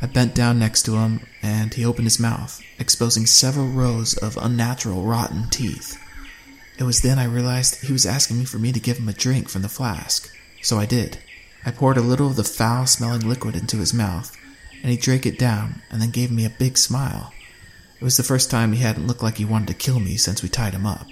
I 0.00 0.06
bent 0.06 0.34
down 0.34 0.58
next 0.58 0.82
to 0.84 0.96
him 0.96 1.26
and 1.42 1.74
he 1.74 1.84
opened 1.84 2.06
his 2.06 2.18
mouth, 2.18 2.62
exposing 2.78 3.26
several 3.26 3.68
rows 3.68 4.16
of 4.16 4.36
unnatural, 4.36 5.02
rotten 5.02 5.48
teeth. 5.50 6.00
It 6.78 6.84
was 6.84 7.02
then 7.02 7.18
I 7.18 7.24
realized 7.24 7.84
he 7.84 7.92
was 7.92 8.06
asking 8.06 8.38
me 8.38 8.44
for 8.44 8.58
me 8.58 8.72
to 8.72 8.80
give 8.80 8.98
him 8.98 9.08
a 9.08 9.12
drink 9.12 9.48
from 9.48 9.62
the 9.62 9.68
flask, 9.68 10.34
so 10.62 10.78
I 10.78 10.86
did. 10.86 11.18
I 11.64 11.70
poured 11.70 11.96
a 11.96 12.02
little 12.02 12.26
of 12.26 12.36
the 12.36 12.44
foul 12.44 12.86
smelling 12.86 13.28
liquid 13.28 13.54
into 13.54 13.76
his 13.76 13.94
mouth, 13.94 14.36
and 14.84 14.90
he 14.90 14.98
drank 14.98 15.24
it 15.24 15.38
down 15.38 15.80
and 15.90 16.02
then 16.02 16.10
gave 16.10 16.30
me 16.30 16.44
a 16.44 16.50
big 16.50 16.76
smile. 16.76 17.32
It 17.98 18.04
was 18.04 18.18
the 18.18 18.22
first 18.22 18.50
time 18.50 18.72
he 18.72 18.82
hadn't 18.82 19.06
looked 19.06 19.22
like 19.22 19.38
he 19.38 19.44
wanted 19.46 19.68
to 19.68 19.74
kill 19.74 19.98
me 19.98 20.18
since 20.18 20.42
we 20.42 20.50
tied 20.50 20.74
him 20.74 20.84
up. 20.84 21.06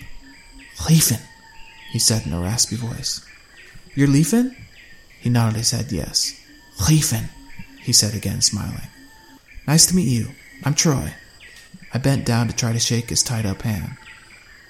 Leafin, 0.86 1.20
he 1.90 1.98
said 1.98 2.26
in 2.26 2.34
a 2.34 2.40
raspy 2.40 2.76
voice. 2.76 3.24
You're 3.94 4.08
Leafin? 4.08 4.54
He 5.18 5.30
nodded 5.30 5.56
his 5.56 5.70
head 5.70 5.90
yes. 5.90 6.38
Leafin, 6.86 7.30
he 7.80 7.94
said 7.94 8.14
again, 8.14 8.42
smiling. 8.42 8.88
Nice 9.66 9.86
to 9.86 9.96
meet 9.96 10.08
you. 10.08 10.32
I'm 10.64 10.74
Troy. 10.74 11.14
I 11.94 11.98
bent 11.98 12.26
down 12.26 12.48
to 12.48 12.54
try 12.54 12.74
to 12.74 12.78
shake 12.78 13.08
his 13.08 13.22
tied 13.22 13.46
up 13.46 13.62
hand. 13.62 13.96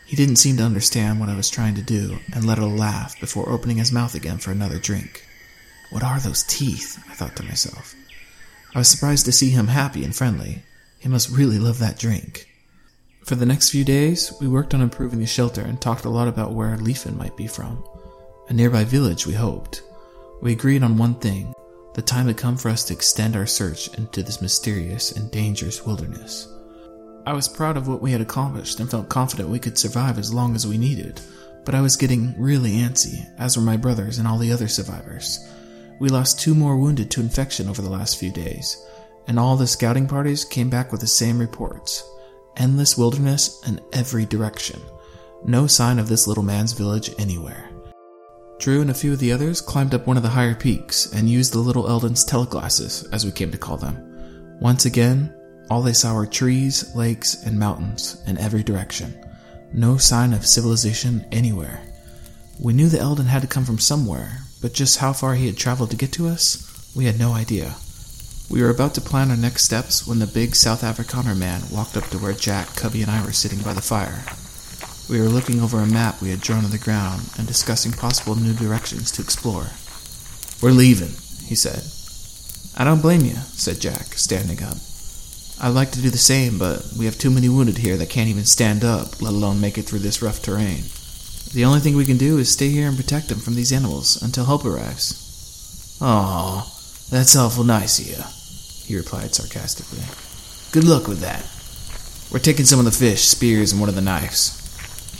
He 0.06 0.14
didn't 0.14 0.36
seem 0.36 0.58
to 0.58 0.62
understand 0.62 1.18
what 1.18 1.28
I 1.28 1.36
was 1.36 1.50
trying 1.50 1.74
to 1.74 1.82
do 1.82 2.20
and 2.32 2.44
let 2.44 2.58
out 2.58 2.64
a 2.64 2.68
laugh 2.68 3.18
before 3.18 3.48
opening 3.48 3.78
his 3.78 3.90
mouth 3.90 4.14
again 4.14 4.38
for 4.38 4.52
another 4.52 4.78
drink. 4.78 5.26
What 5.90 6.04
are 6.04 6.20
those 6.20 6.44
teeth? 6.44 7.02
I 7.10 7.14
thought 7.14 7.34
to 7.36 7.42
myself. 7.42 7.96
I 8.74 8.78
was 8.78 8.88
surprised 8.88 9.26
to 9.26 9.32
see 9.32 9.50
him 9.50 9.68
happy 9.68 10.02
and 10.04 10.16
friendly. 10.16 10.62
He 10.98 11.08
must 11.08 11.30
really 11.30 11.58
love 11.58 11.78
that 11.80 11.98
drink. 11.98 12.48
For 13.24 13.34
the 13.34 13.46
next 13.46 13.70
few 13.70 13.84
days, 13.84 14.32
we 14.40 14.48
worked 14.48 14.72
on 14.72 14.80
improving 14.80 15.18
the 15.18 15.26
shelter 15.26 15.60
and 15.60 15.80
talked 15.80 16.06
a 16.06 16.10
lot 16.10 16.26
about 16.26 16.54
where 16.54 16.76
Leafin 16.78 17.16
might 17.16 17.36
be 17.36 17.46
from. 17.46 17.84
A 18.48 18.52
nearby 18.52 18.84
village, 18.84 19.26
we 19.26 19.34
hoped. 19.34 19.82
We 20.40 20.52
agreed 20.52 20.82
on 20.82 20.96
one 20.96 21.16
thing 21.16 21.54
the 21.94 22.02
time 22.02 22.26
had 22.26 22.38
come 22.38 22.56
for 22.56 22.70
us 22.70 22.84
to 22.84 22.94
extend 22.94 23.36
our 23.36 23.46
search 23.46 23.88
into 23.98 24.22
this 24.22 24.40
mysterious 24.40 25.12
and 25.12 25.30
dangerous 25.30 25.84
wilderness. 25.84 26.48
I 27.26 27.34
was 27.34 27.48
proud 27.48 27.76
of 27.76 27.86
what 27.86 28.00
we 28.00 28.10
had 28.10 28.22
accomplished 28.22 28.80
and 28.80 28.90
felt 28.90 29.10
confident 29.10 29.50
we 29.50 29.58
could 29.58 29.78
survive 29.78 30.18
as 30.18 30.32
long 30.32 30.54
as 30.54 30.66
we 30.66 30.78
needed, 30.78 31.20
but 31.66 31.74
I 31.74 31.82
was 31.82 31.96
getting 31.96 32.34
really 32.40 32.72
antsy, 32.72 33.24
as 33.38 33.56
were 33.56 33.62
my 33.62 33.76
brothers 33.76 34.18
and 34.18 34.26
all 34.26 34.38
the 34.38 34.50
other 34.50 34.66
survivors. 34.66 35.38
We 36.02 36.08
lost 36.08 36.40
two 36.40 36.56
more 36.56 36.76
wounded 36.76 37.12
to 37.12 37.20
infection 37.20 37.68
over 37.68 37.80
the 37.80 37.88
last 37.88 38.18
few 38.18 38.32
days, 38.32 38.84
and 39.28 39.38
all 39.38 39.56
the 39.56 39.68
scouting 39.68 40.08
parties 40.08 40.44
came 40.44 40.68
back 40.68 40.90
with 40.90 41.00
the 41.00 41.06
same 41.06 41.38
reports 41.38 42.02
endless 42.56 42.98
wilderness 42.98 43.62
in 43.68 43.80
every 43.92 44.26
direction. 44.26 44.80
No 45.44 45.68
sign 45.68 46.00
of 46.00 46.08
this 46.08 46.26
little 46.26 46.42
man's 46.42 46.72
village 46.72 47.12
anywhere. 47.20 47.70
Drew 48.58 48.80
and 48.80 48.90
a 48.90 48.94
few 48.94 49.12
of 49.12 49.20
the 49.20 49.30
others 49.30 49.60
climbed 49.60 49.94
up 49.94 50.08
one 50.08 50.16
of 50.16 50.24
the 50.24 50.28
higher 50.28 50.56
peaks 50.56 51.12
and 51.12 51.30
used 51.30 51.52
the 51.52 51.60
little 51.60 51.88
Eldon's 51.88 52.24
teleglasses, 52.24 53.08
as 53.12 53.24
we 53.24 53.30
came 53.30 53.52
to 53.52 53.56
call 53.56 53.76
them. 53.76 54.58
Once 54.60 54.86
again, 54.86 55.32
all 55.70 55.82
they 55.82 55.92
saw 55.92 56.16
were 56.16 56.26
trees, 56.26 56.92
lakes, 56.96 57.44
and 57.46 57.56
mountains 57.56 58.20
in 58.26 58.38
every 58.38 58.64
direction. 58.64 59.24
No 59.72 59.98
sign 59.98 60.32
of 60.32 60.46
civilization 60.46 61.24
anywhere. 61.30 61.80
We 62.58 62.72
knew 62.72 62.88
the 62.88 62.98
Eldon 62.98 63.26
had 63.26 63.42
to 63.42 63.48
come 63.48 63.64
from 63.64 63.78
somewhere, 63.78 64.40
but 64.62 64.72
just 64.72 65.00
how 65.00 65.12
far 65.12 65.34
he 65.34 65.46
had 65.46 65.58
traveled 65.58 65.90
to 65.90 65.96
get 65.96 66.12
to 66.12 66.28
us, 66.28 66.66
we 66.94 67.04
had 67.04 67.18
no 67.18 67.32
idea. 67.32 67.74
We 68.48 68.62
were 68.62 68.70
about 68.70 68.94
to 68.94 69.00
plan 69.00 69.30
our 69.30 69.36
next 69.36 69.64
steps 69.64 70.06
when 70.06 70.20
the 70.20 70.26
big 70.26 70.54
South 70.54 70.82
Afrikaner 70.82 71.36
man 71.36 71.62
walked 71.70 71.96
up 71.96 72.04
to 72.10 72.18
where 72.18 72.32
Jack, 72.32 72.76
Cubby, 72.76 73.02
and 73.02 73.10
I 73.10 73.24
were 73.24 73.32
sitting 73.32 73.60
by 73.60 73.72
the 73.72 73.82
fire. 73.82 74.24
We 75.10 75.20
were 75.20 75.28
looking 75.28 75.60
over 75.60 75.80
a 75.80 75.86
map 75.86 76.22
we 76.22 76.30
had 76.30 76.40
drawn 76.40 76.64
on 76.64 76.70
the 76.70 76.78
ground 76.78 77.30
and 77.36 77.46
discussing 77.46 77.92
possible 77.92 78.36
new 78.36 78.54
directions 78.54 79.10
to 79.12 79.22
explore. 79.22 79.72
We're 80.62 80.70
leaving, 80.70 81.16
he 81.44 81.56
said. 81.56 81.82
I 82.78 82.84
don't 82.84 83.02
blame 83.02 83.22
you, 83.22 83.34
said 83.34 83.80
Jack, 83.80 84.14
standing 84.14 84.62
up. 84.62 84.76
I'd 85.60 85.74
like 85.74 85.90
to 85.92 86.02
do 86.02 86.10
the 86.10 86.18
same, 86.18 86.58
but 86.58 86.86
we 86.96 87.06
have 87.06 87.18
too 87.18 87.30
many 87.30 87.48
wounded 87.48 87.78
here 87.78 87.96
that 87.96 88.10
can't 88.10 88.28
even 88.28 88.44
stand 88.44 88.84
up, 88.84 89.20
let 89.20 89.32
alone 89.32 89.60
make 89.60 89.76
it 89.76 89.82
through 89.82 90.00
this 90.00 90.22
rough 90.22 90.40
terrain. 90.40 90.84
The 91.52 91.64
only 91.64 91.80
thing 91.80 91.96
we 91.96 92.04
can 92.04 92.16
do 92.16 92.38
is 92.38 92.50
stay 92.50 92.68
here 92.68 92.88
and 92.88 92.96
protect 92.96 93.28
them 93.28 93.38
from 93.38 93.54
these 93.54 93.72
animals 93.72 94.20
until 94.22 94.46
help 94.46 94.64
arrives. 94.64 95.98
Aw, 96.00 96.60
that's 97.10 97.36
awful 97.36 97.64
nice 97.64 97.98
of 97.98 98.06
you, 98.06 98.22
he 98.86 98.96
replied 98.96 99.34
sarcastically. 99.34 100.04
Good 100.72 100.84
luck 100.84 101.08
with 101.08 101.20
that. 101.20 101.44
We're 102.32 102.38
taking 102.38 102.64
some 102.64 102.78
of 102.78 102.86
the 102.86 102.90
fish, 102.90 103.24
spears, 103.24 103.72
and 103.72 103.80
one 103.80 103.90
of 103.90 103.94
the 103.94 104.00
knives. 104.00 104.58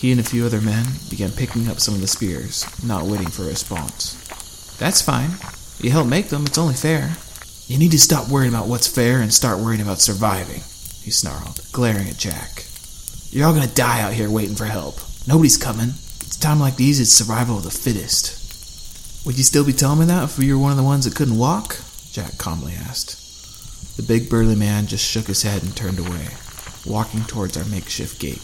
He 0.00 0.10
and 0.10 0.18
a 0.18 0.24
few 0.24 0.46
other 0.46 0.60
men 0.62 0.86
began 1.10 1.30
picking 1.30 1.68
up 1.68 1.78
some 1.78 1.94
of 1.94 2.00
the 2.00 2.06
spears, 2.06 2.64
not 2.82 3.04
waiting 3.04 3.28
for 3.28 3.42
a 3.42 3.48
response. 3.48 4.14
That's 4.78 5.02
fine. 5.02 5.32
You 5.78 5.90
help 5.90 6.08
make 6.08 6.28
them, 6.28 6.46
it's 6.46 6.56
only 6.56 6.74
fair. 6.74 7.16
You 7.66 7.78
need 7.78 7.90
to 7.92 7.98
stop 7.98 8.28
worrying 8.28 8.52
about 8.52 8.66
what's 8.66 8.88
fair 8.88 9.20
and 9.20 9.32
start 9.32 9.58
worrying 9.58 9.82
about 9.82 10.00
surviving, 10.00 10.62
he 11.02 11.10
snarled, 11.10 11.60
glaring 11.72 12.08
at 12.08 12.16
Jack. 12.16 12.64
You're 13.30 13.46
all 13.46 13.54
gonna 13.54 13.66
die 13.66 14.00
out 14.00 14.14
here 14.14 14.30
waiting 14.30 14.56
for 14.56 14.64
help. 14.64 14.98
Nobody's 15.28 15.56
coming. 15.56 15.94
It's 16.32 16.40
time 16.40 16.60
like 16.60 16.76
these, 16.76 16.98
it's 16.98 17.12
survival 17.12 17.58
of 17.58 17.64
the 17.64 17.70
fittest. 17.70 19.26
Would 19.26 19.36
you 19.36 19.44
still 19.44 19.66
be 19.66 19.74
telling 19.74 19.98
me 19.98 20.06
that 20.06 20.24
if 20.24 20.42
you 20.42 20.56
were 20.56 20.62
one 20.62 20.70
of 20.70 20.78
the 20.78 20.82
ones 20.82 21.04
that 21.04 21.14
couldn't 21.14 21.36
walk? 21.36 21.76
Jack 22.10 22.38
calmly 22.38 22.72
asked. 22.72 23.96
The 23.98 24.02
big 24.02 24.30
burly 24.30 24.54
man 24.54 24.86
just 24.86 25.06
shook 25.06 25.26
his 25.26 25.42
head 25.42 25.62
and 25.62 25.76
turned 25.76 25.98
away, 25.98 26.28
walking 26.86 27.24
towards 27.24 27.58
our 27.58 27.66
makeshift 27.66 28.18
gate. 28.18 28.40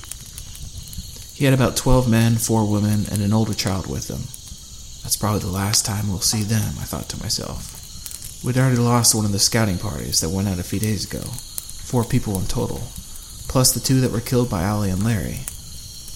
He 1.35 1.47
had 1.47 1.55
about 1.55 1.79
twelve 1.79 2.11
men, 2.11 2.37
four 2.37 2.71
women, 2.71 3.07
and 3.11 3.23
an 3.23 3.33
older 3.33 3.55
child 3.55 3.87
with 3.87 4.11
him. 4.11 4.29
That's 5.03 5.17
probably 5.17 5.41
the 5.41 5.47
last 5.47 5.87
time 5.87 6.11
we'll 6.11 6.21
see 6.21 6.43
them, 6.43 6.75
I 6.79 6.85
thought 6.85 7.09
to 7.09 7.23
myself. 7.23 8.45
We'd 8.45 8.59
already 8.59 8.77
lost 8.77 9.15
one 9.15 9.25
of 9.25 9.33
the 9.33 9.39
scouting 9.39 9.79
parties 9.79 10.21
that 10.21 10.29
went 10.29 10.47
out 10.47 10.59
a 10.59 10.63
few 10.63 10.79
days 10.79 11.07
ago. 11.07 11.23
Four 11.23 12.05
people 12.05 12.39
in 12.39 12.45
total, 12.49 12.83
plus 13.49 13.73
the 13.73 13.81
two 13.81 14.03
that 14.03 14.13
were 14.13 14.21
killed 14.21 14.51
by 14.51 14.63
Allie 14.63 14.91
and 14.91 15.03
Larry. 15.03 15.47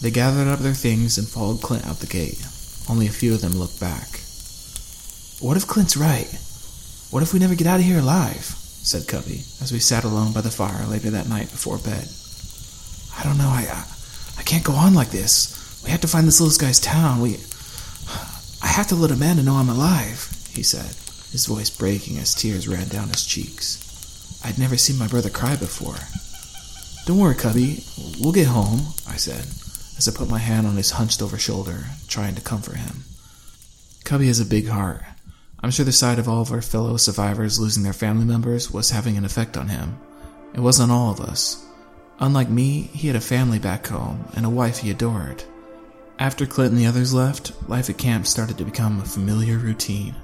They 0.02 0.10
gathered 0.10 0.48
up 0.48 0.58
their 0.58 0.74
things 0.74 1.16
and 1.16 1.28
followed 1.28 1.62
Clint 1.62 1.86
out 1.86 2.00
the 2.00 2.08
gate. 2.08 2.44
Only 2.90 3.06
a 3.06 3.12
few 3.12 3.34
of 3.34 3.40
them 3.40 3.52
looked 3.52 3.78
back. 3.78 4.18
What 5.38 5.56
if 5.56 5.68
Clint's 5.68 5.96
right? 5.96 6.26
What 7.10 7.22
if 7.22 7.32
we 7.32 7.38
never 7.38 7.54
get 7.54 7.68
out 7.68 7.78
of 7.78 7.86
here 7.86 8.00
alive? 8.00 8.44
said 8.82 9.06
Cubby 9.06 9.44
as 9.62 9.70
we 9.70 9.78
sat 9.78 10.02
alone 10.02 10.32
by 10.32 10.40
the 10.40 10.50
fire 10.50 10.84
later 10.86 11.10
that 11.10 11.28
night 11.28 11.52
before 11.52 11.78
bed. 11.78 12.08
I 13.16 13.22
don't 13.22 13.38
know. 13.38 13.48
I, 13.48 13.68
I, 13.70 13.84
I 14.38 14.42
can't 14.42 14.64
go 14.64 14.72
on 14.72 14.92
like 14.92 15.10
this. 15.10 15.80
We 15.84 15.90
have 15.90 16.00
to 16.00 16.08
find 16.08 16.26
this 16.26 16.40
little 16.40 16.58
guy's 16.58 16.80
town. 16.80 17.20
We, 17.20 17.38
I 18.60 18.66
have 18.66 18.88
to 18.88 18.96
let 18.96 19.12
Amanda 19.12 19.44
know 19.44 19.54
I'm 19.54 19.68
alive. 19.68 20.28
He 20.50 20.64
said, 20.64 20.96
his 21.30 21.46
voice 21.46 21.70
breaking 21.70 22.18
as 22.18 22.34
tears 22.34 22.66
ran 22.66 22.88
down 22.88 23.08
his 23.08 23.24
cheeks. 23.24 23.78
I'd 24.44 24.58
never 24.58 24.76
seen 24.76 24.98
my 24.98 25.06
brother 25.06 25.30
cry 25.30 25.54
before. 25.54 25.94
Don't 27.06 27.18
worry, 27.18 27.36
Cubby. 27.36 27.84
We'll 28.18 28.32
get 28.32 28.48
home, 28.48 28.94
I 29.08 29.16
said, 29.16 29.46
as 30.06 30.12
I 30.12 30.18
put 30.18 30.28
my 30.28 30.38
hand 30.38 30.66
on 30.66 30.74
his 30.74 30.92
hunched 30.92 31.22
over 31.22 31.38
shoulder, 31.38 31.84
trying 32.08 32.34
to 32.34 32.40
comfort 32.42 32.76
him. 32.76 33.04
Cubby 34.02 34.26
has 34.26 34.40
a 34.40 34.44
big 34.44 34.66
heart. 34.66 35.02
I'm 35.60 35.70
sure 35.70 35.84
the 35.84 35.92
sight 35.92 36.18
of 36.18 36.28
all 36.28 36.42
of 36.42 36.50
our 36.50 36.60
fellow 36.60 36.96
survivors 36.96 37.60
losing 37.60 37.84
their 37.84 37.92
family 37.92 38.24
members 38.24 38.72
was 38.72 38.90
having 38.90 39.16
an 39.16 39.24
effect 39.24 39.56
on 39.56 39.68
him. 39.68 40.00
It 40.54 40.60
was 40.60 40.80
on 40.80 40.90
all 40.90 41.12
of 41.12 41.20
us. 41.20 41.64
Unlike 42.18 42.48
me, 42.48 42.82
he 42.92 43.06
had 43.06 43.16
a 43.16 43.20
family 43.20 43.60
back 43.60 43.86
home 43.86 44.24
and 44.34 44.44
a 44.44 44.50
wife 44.50 44.78
he 44.78 44.90
adored. 44.90 45.44
After 46.18 46.46
Clint 46.46 46.72
and 46.72 46.80
the 46.80 46.86
others 46.86 47.14
left, 47.14 47.52
life 47.68 47.88
at 47.88 47.98
camp 47.98 48.26
started 48.26 48.58
to 48.58 48.64
become 48.64 49.00
a 49.00 49.04
familiar 49.04 49.56
routine. 49.56 50.16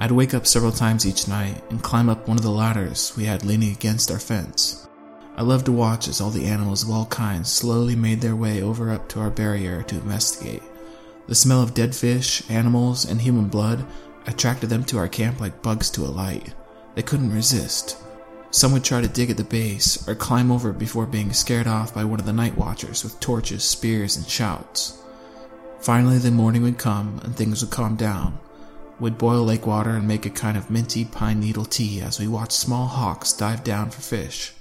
I'd 0.00 0.10
wake 0.10 0.34
up 0.34 0.44
several 0.44 0.72
times 0.72 1.06
each 1.06 1.28
night 1.28 1.62
and 1.70 1.82
climb 1.82 2.08
up 2.08 2.26
one 2.26 2.36
of 2.36 2.42
the 2.42 2.50
ladders 2.50 3.16
we 3.16 3.26
had 3.26 3.44
leaning 3.44 3.70
against 3.70 4.10
our 4.10 4.18
fence. 4.18 4.83
I 5.36 5.42
loved 5.42 5.66
to 5.66 5.72
watch 5.72 6.06
as 6.06 6.20
all 6.20 6.30
the 6.30 6.46
animals 6.46 6.84
of 6.84 6.90
all 6.90 7.06
kinds 7.06 7.50
slowly 7.50 7.96
made 7.96 8.20
their 8.20 8.36
way 8.36 8.62
over 8.62 8.92
up 8.92 9.08
to 9.08 9.20
our 9.20 9.30
barrier 9.30 9.82
to 9.82 9.96
investigate. 9.96 10.62
The 11.26 11.34
smell 11.34 11.60
of 11.60 11.74
dead 11.74 11.94
fish, 11.94 12.48
animals, 12.48 13.04
and 13.04 13.20
human 13.20 13.48
blood 13.48 13.84
attracted 14.26 14.70
them 14.70 14.84
to 14.84 14.98
our 14.98 15.08
camp 15.08 15.40
like 15.40 15.62
bugs 15.62 15.90
to 15.90 16.04
a 16.04 16.06
light. 16.06 16.54
They 16.94 17.02
couldn't 17.02 17.34
resist. 17.34 17.96
Some 18.50 18.72
would 18.72 18.84
try 18.84 19.00
to 19.00 19.08
dig 19.08 19.30
at 19.30 19.36
the 19.36 19.44
base 19.44 20.06
or 20.06 20.14
climb 20.14 20.52
over 20.52 20.72
before 20.72 21.06
being 21.06 21.32
scared 21.32 21.66
off 21.66 21.92
by 21.92 22.04
one 22.04 22.20
of 22.20 22.26
the 22.26 22.32
night 22.32 22.56
watchers 22.56 23.02
with 23.02 23.18
torches, 23.18 23.64
spears, 23.64 24.16
and 24.16 24.28
shouts. 24.28 25.02
Finally, 25.80 26.18
the 26.18 26.30
morning 26.30 26.62
would 26.62 26.78
come 26.78 27.20
and 27.24 27.34
things 27.36 27.60
would 27.62 27.72
calm 27.72 27.96
down. 27.96 28.38
We'd 29.00 29.18
boil 29.18 29.44
lake 29.44 29.66
water 29.66 29.90
and 29.90 30.06
make 30.06 30.24
a 30.24 30.30
kind 30.30 30.56
of 30.56 30.70
minty 30.70 31.04
pine 31.04 31.40
needle 31.40 31.64
tea 31.64 32.00
as 32.00 32.20
we 32.20 32.28
watched 32.28 32.52
small 32.52 32.86
hawks 32.86 33.32
dive 33.32 33.64
down 33.64 33.90
for 33.90 34.00
fish. 34.00 34.53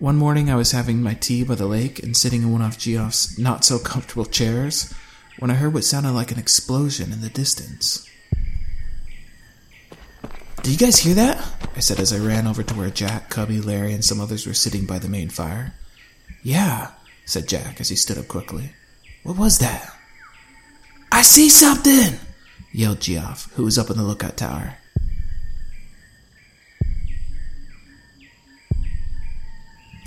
One 0.00 0.16
morning, 0.16 0.48
I 0.48 0.56
was 0.56 0.72
having 0.72 1.02
my 1.02 1.12
tea 1.12 1.44
by 1.44 1.56
the 1.56 1.66
lake 1.66 2.02
and 2.02 2.16
sitting 2.16 2.40
in 2.40 2.50
one 2.50 2.62
of 2.62 2.78
Geoff's 2.78 3.38
not 3.38 3.66
so 3.66 3.78
comfortable 3.78 4.24
chairs 4.24 4.94
when 5.38 5.50
I 5.50 5.54
heard 5.54 5.74
what 5.74 5.84
sounded 5.84 6.12
like 6.12 6.32
an 6.32 6.38
explosion 6.38 7.12
in 7.12 7.20
the 7.20 7.28
distance. 7.28 8.08
Did 10.62 10.72
you 10.72 10.78
guys 10.78 11.00
hear 11.00 11.12
that? 11.16 11.36
I 11.76 11.80
said 11.80 12.00
as 12.00 12.14
I 12.14 12.16
ran 12.18 12.46
over 12.46 12.62
to 12.62 12.74
where 12.74 12.88
Jack, 12.88 13.28
Cubby, 13.28 13.60
Larry, 13.60 13.92
and 13.92 14.02
some 14.02 14.22
others 14.22 14.46
were 14.46 14.54
sitting 14.54 14.86
by 14.86 14.98
the 14.98 15.06
main 15.06 15.28
fire. 15.28 15.74
Yeah, 16.42 16.92
said 17.26 17.46
Jack 17.46 17.78
as 17.78 17.90
he 17.90 17.96
stood 17.96 18.16
up 18.16 18.26
quickly. 18.26 18.70
What 19.22 19.36
was 19.36 19.58
that? 19.58 19.94
I 21.12 21.20
see 21.20 21.50
something! 21.50 22.18
yelled 22.72 23.02
Geoff, 23.02 23.52
who 23.52 23.64
was 23.64 23.76
up 23.76 23.90
in 23.90 23.98
the 23.98 24.02
lookout 24.02 24.38
tower. 24.38 24.78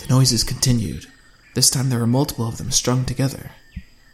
The 0.04 0.14
noises 0.14 0.44
continued. 0.44 1.08
This 1.56 1.70
time 1.70 1.90
there 1.90 2.00
were 2.00 2.08
multiple 2.08 2.48
of 2.48 2.58
them 2.58 2.72
strung 2.72 3.06
together. 3.06 3.52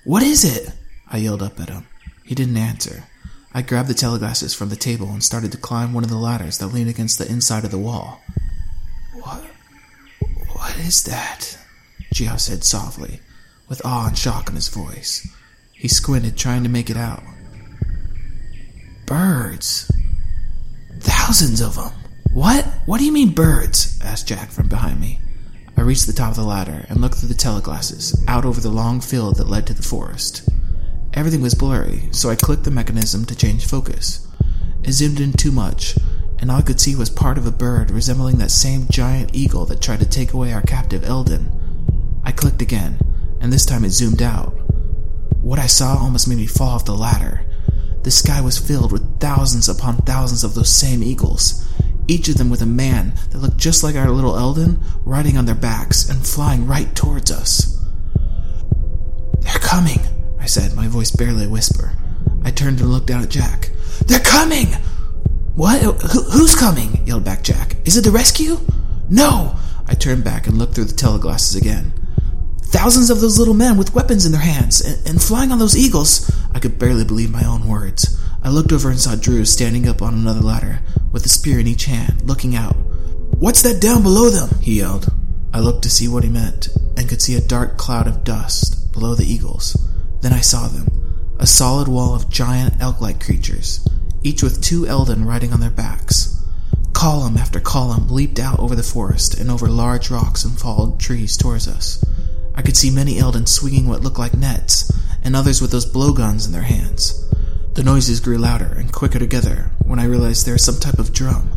What 0.03 0.21
is 0.21 0.45
it? 0.45 0.73
I 1.09 1.17
yelled 1.17 1.41
up 1.41 1.59
at 1.59 1.69
him. 1.69 1.87
He 2.23 2.35
didn't 2.35 2.57
answer. 2.57 3.05
I 3.53 3.63
grabbed 3.63 3.89
the 3.89 3.95
teleglasses 3.95 4.55
from 4.55 4.69
the 4.69 4.75
table 4.75 5.09
and 5.09 5.23
started 5.23 5.51
to 5.51 5.57
climb 5.57 5.93
one 5.93 6.03
of 6.03 6.11
the 6.11 6.17
ladders 6.17 6.59
that 6.59 6.67
leaned 6.67 6.89
against 6.89 7.17
the 7.17 7.27
inside 7.27 7.65
of 7.65 7.71
the 7.71 7.79
wall. 7.79 8.21
What? 9.15 9.43
What 10.53 10.77
is 10.77 11.03
that? 11.03 11.57
Geoff 12.13 12.41
said 12.41 12.63
softly, 12.63 13.21
with 13.67 13.83
awe 13.83 14.07
and 14.07 14.17
shock 14.17 14.49
in 14.49 14.55
his 14.55 14.69
voice. 14.69 15.27
He 15.73 15.87
squinted, 15.87 16.37
trying 16.37 16.61
to 16.63 16.69
make 16.69 16.91
it 16.91 16.97
out. 16.97 17.23
Birds. 19.07 19.91
Thousands 20.99 21.61
of 21.61 21.75
them. 21.75 21.91
What? 22.31 22.65
What 22.85 22.99
do 22.99 23.05
you 23.05 23.11
mean 23.11 23.33
birds? 23.33 23.99
asked 24.03 24.27
Jack 24.27 24.49
from 24.49 24.67
behind 24.67 25.01
me. 25.01 25.19
I 25.79 25.83
reached 25.83 26.07
the 26.07 26.13
top 26.13 26.31
of 26.31 26.35
the 26.35 26.43
ladder 26.43 26.85
and 26.89 26.99
looked 26.99 27.15
through 27.15 27.29
the 27.29 27.35
teleglasses 27.35 28.13
out 28.27 28.43
over 28.43 28.59
the 28.59 28.67
long 28.67 28.99
field 28.99 29.37
that 29.37 29.47
led 29.47 29.65
to 29.67 29.73
the 29.73 29.81
forest. 29.81 30.49
Everything 31.13 31.41
was 31.41 31.55
blurry, 31.55 32.09
so 32.11 32.29
I 32.29 32.35
clicked 32.35 32.65
the 32.65 32.69
mechanism 32.69 33.23
to 33.23 33.35
change 33.35 33.65
focus. 33.65 34.27
It 34.83 34.91
zoomed 34.91 35.21
in 35.21 35.31
too 35.31 35.53
much, 35.53 35.95
and 36.37 36.51
all 36.51 36.57
I 36.57 36.63
could 36.63 36.81
see 36.81 36.97
was 36.97 37.09
part 37.09 37.37
of 37.37 37.47
a 37.47 37.51
bird 37.51 37.91
resembling 37.91 38.39
that 38.39 38.51
same 38.51 38.87
giant 38.91 39.33
eagle 39.33 39.65
that 39.67 39.81
tried 39.81 40.01
to 40.01 40.05
take 40.05 40.33
away 40.33 40.51
our 40.51 40.61
captive 40.63 41.05
Eldon. 41.05 41.49
I 42.25 42.33
clicked 42.33 42.61
again, 42.61 42.99
and 43.39 43.53
this 43.53 43.65
time 43.65 43.85
it 43.85 43.91
zoomed 43.91 44.21
out. 44.21 44.49
What 45.41 45.59
I 45.59 45.67
saw 45.67 45.97
almost 45.97 46.27
made 46.27 46.39
me 46.39 46.45
fall 46.45 46.71
off 46.71 46.83
the 46.83 46.93
ladder. 46.93 47.45
The 48.03 48.11
sky 48.11 48.41
was 48.41 48.57
filled 48.57 48.91
with 48.91 49.21
thousands 49.21 49.69
upon 49.69 49.95
thousands 49.99 50.43
of 50.43 50.55
those 50.55 50.69
same 50.69 51.01
eagles, 51.03 51.65
each 52.09 52.27
of 52.27 52.37
them 52.37 52.49
with 52.49 52.61
a 52.61 52.65
man 52.65 53.13
that 53.31 53.37
looked 53.37 53.57
just 53.57 53.83
like 53.83 53.95
our 53.95 54.09
little 54.09 54.37
Eldon 54.37 54.79
riding 55.05 55.37
on 55.37 55.45
their 55.45 55.55
backs 55.55 56.09
and 56.09 56.25
flying 56.25 56.65
right 56.65 56.93
towards 56.95 57.31
us. 57.31 57.79
They're 59.41 59.53
coming, 59.59 59.99
I 60.39 60.45
said, 60.45 60.75
my 60.75 60.87
voice 60.87 61.11
barely 61.11 61.45
a 61.45 61.49
whisper. 61.49 61.93
I 62.43 62.51
turned 62.51 62.81
and 62.81 62.89
looked 62.89 63.07
down 63.07 63.23
at 63.23 63.29
Jack. 63.29 63.71
They're 64.05 64.19
coming! 64.19 64.67
What? 65.55 65.81
Who, 65.81 65.91
who's 65.91 66.55
coming? 66.55 67.05
yelled 67.05 67.25
back 67.25 67.43
Jack. 67.43 67.75
Is 67.85 67.97
it 67.97 68.03
the 68.03 68.11
rescue? 68.11 68.57
No! 69.09 69.55
I 69.87 69.93
turned 69.93 70.23
back 70.23 70.47
and 70.47 70.57
looked 70.57 70.75
through 70.75 70.85
the 70.85 70.93
teleglasses 70.93 71.57
again. 71.57 71.93
Thousands 72.71 73.09
of 73.09 73.19
those 73.19 73.39
little 73.39 73.55
men 73.55 73.77
with 73.77 73.95
weapons 73.95 74.27
in 74.27 74.31
their 74.31 74.41
hands 74.41 74.79
and, 74.79 75.05
and 75.07 75.21
flying 75.21 75.51
on 75.51 75.57
those 75.57 75.75
eagles. 75.75 76.31
I 76.53 76.59
could 76.59 76.77
barely 76.77 77.03
believe 77.03 77.31
my 77.31 77.43
own 77.43 77.67
words. 77.67 78.19
I 78.43 78.49
looked 78.49 78.71
over 78.71 78.91
and 78.91 78.99
saw 78.99 79.15
Drew 79.15 79.43
standing 79.43 79.87
up 79.87 80.01
on 80.03 80.13
another 80.13 80.41
ladder 80.41 80.81
with 81.11 81.25
a 81.25 81.29
spear 81.29 81.59
in 81.59 81.67
each 81.67 81.85
hand, 81.85 82.21
looking 82.27 82.55
out. 82.55 82.75
What's 83.39 83.63
that 83.63 83.81
down 83.81 84.03
below 84.03 84.29
them? 84.29 84.59
he 84.61 84.77
yelled. 84.77 85.11
I 85.51 85.59
looked 85.61 85.81
to 85.83 85.89
see 85.89 86.07
what 86.07 86.23
he 86.23 86.29
meant 86.29 86.69
and 86.95 87.09
could 87.09 87.23
see 87.23 87.35
a 87.35 87.41
dark 87.41 87.77
cloud 87.77 88.05
of 88.05 88.23
dust 88.23 88.93
below 88.93 89.15
the 89.15 89.25
eagles. 89.25 89.75
Then 90.21 90.33
I 90.33 90.41
saw 90.41 90.67
them 90.67 90.87
a 91.39 91.47
solid 91.47 91.87
wall 91.87 92.13
of 92.13 92.29
giant 92.29 92.75
elk 92.81 93.01
like 93.01 93.23
creatures, 93.23 93.87
each 94.21 94.43
with 94.43 94.61
two 94.61 94.85
Eldon 94.85 95.25
riding 95.25 95.53
on 95.53 95.59
their 95.59 95.69
backs. 95.69 96.39
Column 96.93 97.37
after 97.37 97.59
column 97.61 98.09
leaped 98.09 98.39
out 98.39 98.59
over 98.59 98.75
the 98.75 98.83
forest 98.83 99.39
and 99.39 99.49
over 99.49 99.69
large 99.69 100.11
rocks 100.11 100.43
and 100.43 100.59
fallen 100.59 100.97
trees 100.97 101.37
towards 101.37 101.67
us. 101.67 102.03
I 102.59 102.61
could 102.61 102.75
see 102.75 102.91
many 102.91 103.17
Eldon 103.17 103.45
swinging 103.45 103.87
what 103.87 104.01
looked 104.01 104.19
like 104.19 104.33
nets, 104.33 104.91
and 105.23 105.33
others 105.33 105.61
with 105.61 105.71
those 105.71 105.85
blowguns 105.85 106.45
in 106.45 106.51
their 106.51 106.63
hands. 106.63 107.25
The 107.75 107.83
noises 107.83 108.19
grew 108.19 108.37
louder 108.37 108.75
and 108.77 108.91
quicker 108.91 109.17
together 109.17 109.71
when 109.85 109.97
I 109.97 110.03
realized 110.03 110.45
there 110.45 110.55
was 110.55 110.65
some 110.65 110.77
type 110.77 110.99
of 110.99 111.13
drum. 111.13 111.51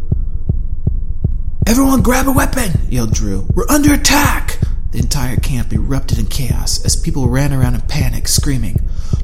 Everyone 1.67 2.03
grab 2.03 2.29
a 2.29 2.31
weapon! 2.31 2.83
yelled 2.89 3.15
Drew. 3.15 3.49
We're 3.53 3.69
under 3.69 3.93
attack! 3.93 4.61
The 4.93 5.01
entire 5.01 5.35
camp 5.35 5.73
erupted 5.73 6.21
in 6.21 6.27
chaos 6.27 6.85
as 6.85 6.95
people 6.95 7.29
ran 7.29 7.53
around 7.53 7.75
in 7.75 7.81
panic, 7.81 8.29
screaming. 8.29 8.77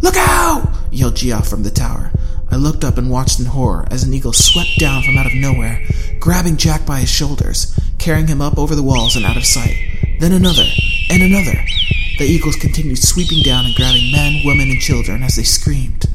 Look 0.02 0.16
out! 0.16 0.68
yelled 0.90 1.14
Geoff 1.14 1.46
from 1.46 1.62
the 1.62 1.70
tower. 1.70 2.10
I 2.50 2.56
looked 2.56 2.82
up 2.82 2.98
and 2.98 3.08
watched 3.08 3.38
in 3.38 3.46
horror 3.46 3.86
as 3.92 4.02
an 4.02 4.12
eagle 4.12 4.32
swept 4.32 4.80
down 4.80 5.04
from 5.04 5.16
out 5.16 5.26
of 5.26 5.34
nowhere, 5.36 5.86
grabbing 6.18 6.56
Jack 6.56 6.84
by 6.84 6.98
his 6.98 7.08
shoulders, 7.08 7.78
carrying 7.98 8.26
him 8.26 8.42
up 8.42 8.58
over 8.58 8.74
the 8.74 8.82
walls 8.82 9.14
and 9.14 9.24
out 9.24 9.36
of 9.36 9.46
sight. 9.46 9.76
Then 10.18 10.32
another, 10.32 10.66
and 11.10 11.22
another. 11.22 11.64
The 12.18 12.24
eagles 12.24 12.56
continued 12.56 12.98
sweeping 12.98 13.42
down 13.42 13.64
and 13.64 13.74
grabbing 13.74 14.10
men, 14.10 14.42
women, 14.44 14.70
and 14.70 14.80
children 14.80 15.22
as 15.22 15.36
they 15.36 15.44
screamed. 15.44 16.06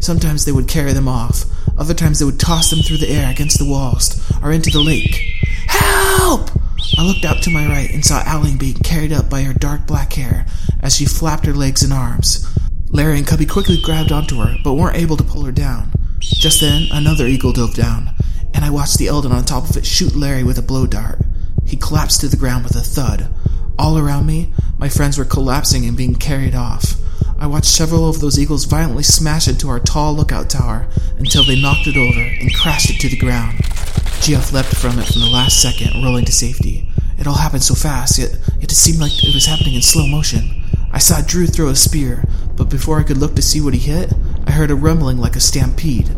Sometimes 0.00 0.44
they 0.44 0.52
would 0.52 0.68
carry 0.68 0.92
them 0.92 1.08
off, 1.08 1.44
other 1.78 1.94
times 1.94 2.18
they 2.18 2.24
would 2.24 2.38
toss 2.40 2.70
them 2.70 2.80
through 2.80 2.98
the 2.98 3.08
air 3.08 3.30
against 3.30 3.58
the 3.58 3.68
walls 3.68 4.20
or 4.42 4.52
into 4.52 4.70
the 4.70 4.80
lake. 4.80 5.14
Help! 5.66 6.50
I 6.98 7.02
looked 7.02 7.24
out 7.24 7.42
to 7.42 7.50
my 7.50 7.66
right 7.66 7.90
and 7.90 8.04
saw 8.04 8.22
Allie 8.22 8.56
being 8.56 8.74
carried 8.74 9.12
up 9.12 9.28
by 9.28 9.42
her 9.42 9.52
dark 9.52 9.86
black 9.86 10.12
hair 10.12 10.46
as 10.80 10.94
she 10.94 11.04
flapped 11.04 11.46
her 11.46 11.54
legs 11.54 11.82
and 11.82 11.92
arms. 11.92 12.46
Larry 12.90 13.18
and 13.18 13.26
Cubby 13.26 13.46
quickly 13.46 13.80
grabbed 13.80 14.12
onto 14.12 14.40
her, 14.40 14.56
but 14.62 14.74
weren't 14.74 14.96
able 14.96 15.16
to 15.16 15.24
pull 15.24 15.44
her 15.44 15.52
down. 15.52 15.92
Just 16.20 16.60
then, 16.60 16.86
another 16.92 17.26
eagle 17.26 17.52
dove 17.52 17.74
down, 17.74 18.14
and 18.54 18.64
I 18.64 18.70
watched 18.70 18.98
the 18.98 19.08
Eldon 19.08 19.32
on 19.32 19.44
top 19.44 19.68
of 19.68 19.76
it 19.76 19.84
shoot 19.84 20.14
Larry 20.14 20.44
with 20.44 20.58
a 20.58 20.62
blow 20.62 20.86
dart. 20.86 21.20
He 21.66 21.76
collapsed 21.76 22.20
to 22.20 22.28
the 22.28 22.36
ground 22.36 22.64
with 22.64 22.76
a 22.76 22.80
thud. 22.80 23.28
All 23.78 23.98
around 23.98 24.26
me, 24.26 24.52
my 24.78 24.88
friends 24.88 25.18
were 25.18 25.24
collapsing 25.24 25.84
and 25.84 25.96
being 25.96 26.14
carried 26.14 26.54
off. 26.54 26.94
I 27.38 27.46
watched 27.46 27.66
several 27.66 28.08
of 28.08 28.20
those 28.20 28.38
eagles 28.38 28.64
violently 28.64 29.02
smash 29.02 29.46
into 29.46 29.68
our 29.68 29.78
tall 29.78 30.14
lookout 30.14 30.48
tower 30.48 30.88
until 31.18 31.44
they 31.44 31.60
knocked 31.60 31.86
it 31.86 31.96
over 31.96 32.20
and 32.20 32.54
crashed 32.54 32.88
it 32.88 32.98
to 33.00 33.08
the 33.08 33.16
ground. 33.16 33.58
Geoff 34.22 34.52
leapt 34.52 34.74
from 34.74 34.98
it 34.98 35.06
from 35.06 35.20
the 35.20 35.28
last 35.30 35.60
second, 35.60 36.02
rolling 36.02 36.24
to 36.24 36.32
safety. 36.32 36.88
It 37.18 37.26
all 37.26 37.34
happened 37.34 37.62
so 37.62 37.74
fast, 37.74 38.18
yet, 38.18 38.32
yet 38.58 38.72
it 38.72 38.74
seemed 38.74 38.98
like 38.98 39.12
it 39.22 39.34
was 39.34 39.46
happening 39.46 39.74
in 39.74 39.82
slow 39.82 40.06
motion. 40.06 40.62
I 40.92 40.98
saw 40.98 41.20
Drew 41.20 41.46
throw 41.46 41.68
a 41.68 41.76
spear, 41.76 42.24
but 42.56 42.70
before 42.70 42.98
I 42.98 43.02
could 43.02 43.18
look 43.18 43.36
to 43.36 43.42
see 43.42 43.60
what 43.60 43.74
he 43.74 43.80
hit, 43.80 44.12
I 44.46 44.52
heard 44.52 44.70
a 44.70 44.74
rumbling 44.74 45.18
like 45.18 45.36
a 45.36 45.40
stampede. 45.40 46.10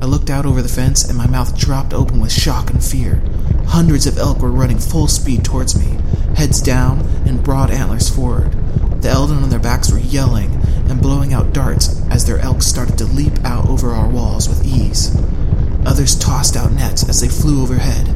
I 0.00 0.06
looked 0.06 0.28
out 0.28 0.44
over 0.44 0.60
the 0.60 0.68
fence 0.68 1.08
and 1.08 1.16
my 1.16 1.28
mouth 1.28 1.56
dropped 1.56 1.94
open 1.94 2.20
with 2.20 2.32
shock 2.32 2.70
and 2.70 2.84
fear. 2.84 3.22
Hundreds 3.66 4.06
of 4.06 4.18
elk 4.18 4.40
were 4.40 4.50
running 4.50 4.78
full 4.78 5.06
speed 5.06 5.44
towards 5.44 5.78
me, 5.78 5.96
heads 6.36 6.60
down 6.60 7.00
and 7.26 7.42
broad 7.42 7.70
antlers 7.70 8.08
forward. 8.08 8.52
The 9.02 9.10
Eldon 9.10 9.42
on 9.42 9.50
their 9.50 9.58
backs 9.58 9.92
were 9.92 9.98
yelling 9.98 10.52
and 10.88 11.00
blowing 11.00 11.32
out 11.32 11.52
darts 11.52 12.00
as 12.10 12.24
their 12.24 12.38
elk 12.38 12.62
started 12.62 12.98
to 12.98 13.04
leap 13.04 13.44
out 13.44 13.68
over 13.68 13.90
our 13.90 14.08
walls 14.08 14.48
with 14.48 14.64
ease. 14.64 15.14
Others 15.86 16.18
tossed 16.18 16.56
out 16.56 16.72
nets 16.72 17.08
as 17.08 17.20
they 17.20 17.28
flew 17.28 17.62
overhead. 17.62 18.08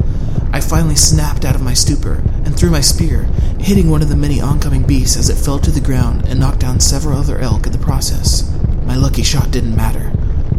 I 0.51 0.61
finally 0.61 0.95
snapped 0.95 1.45
out 1.45 1.55
of 1.55 1.61
my 1.61 1.73
stupor 1.73 2.23
and 2.45 2.57
threw 2.57 2.71
my 2.71 2.81
spear, 2.81 3.23
hitting 3.59 3.89
one 3.89 4.01
of 4.01 4.09
the 4.09 4.15
many 4.15 4.41
oncoming 4.41 4.83
beasts 4.83 5.17
as 5.17 5.29
it 5.29 5.35
fell 5.35 5.59
to 5.59 5.71
the 5.71 5.79
ground 5.79 6.25
and 6.25 6.39
knocked 6.39 6.59
down 6.59 6.79
several 6.79 7.17
other 7.17 7.37
elk 7.37 7.67
in 7.67 7.71
the 7.71 7.77
process. 7.77 8.51
My 8.85 8.95
lucky 8.95 9.23
shot 9.23 9.51
didn't 9.51 9.75
matter. 9.75 10.11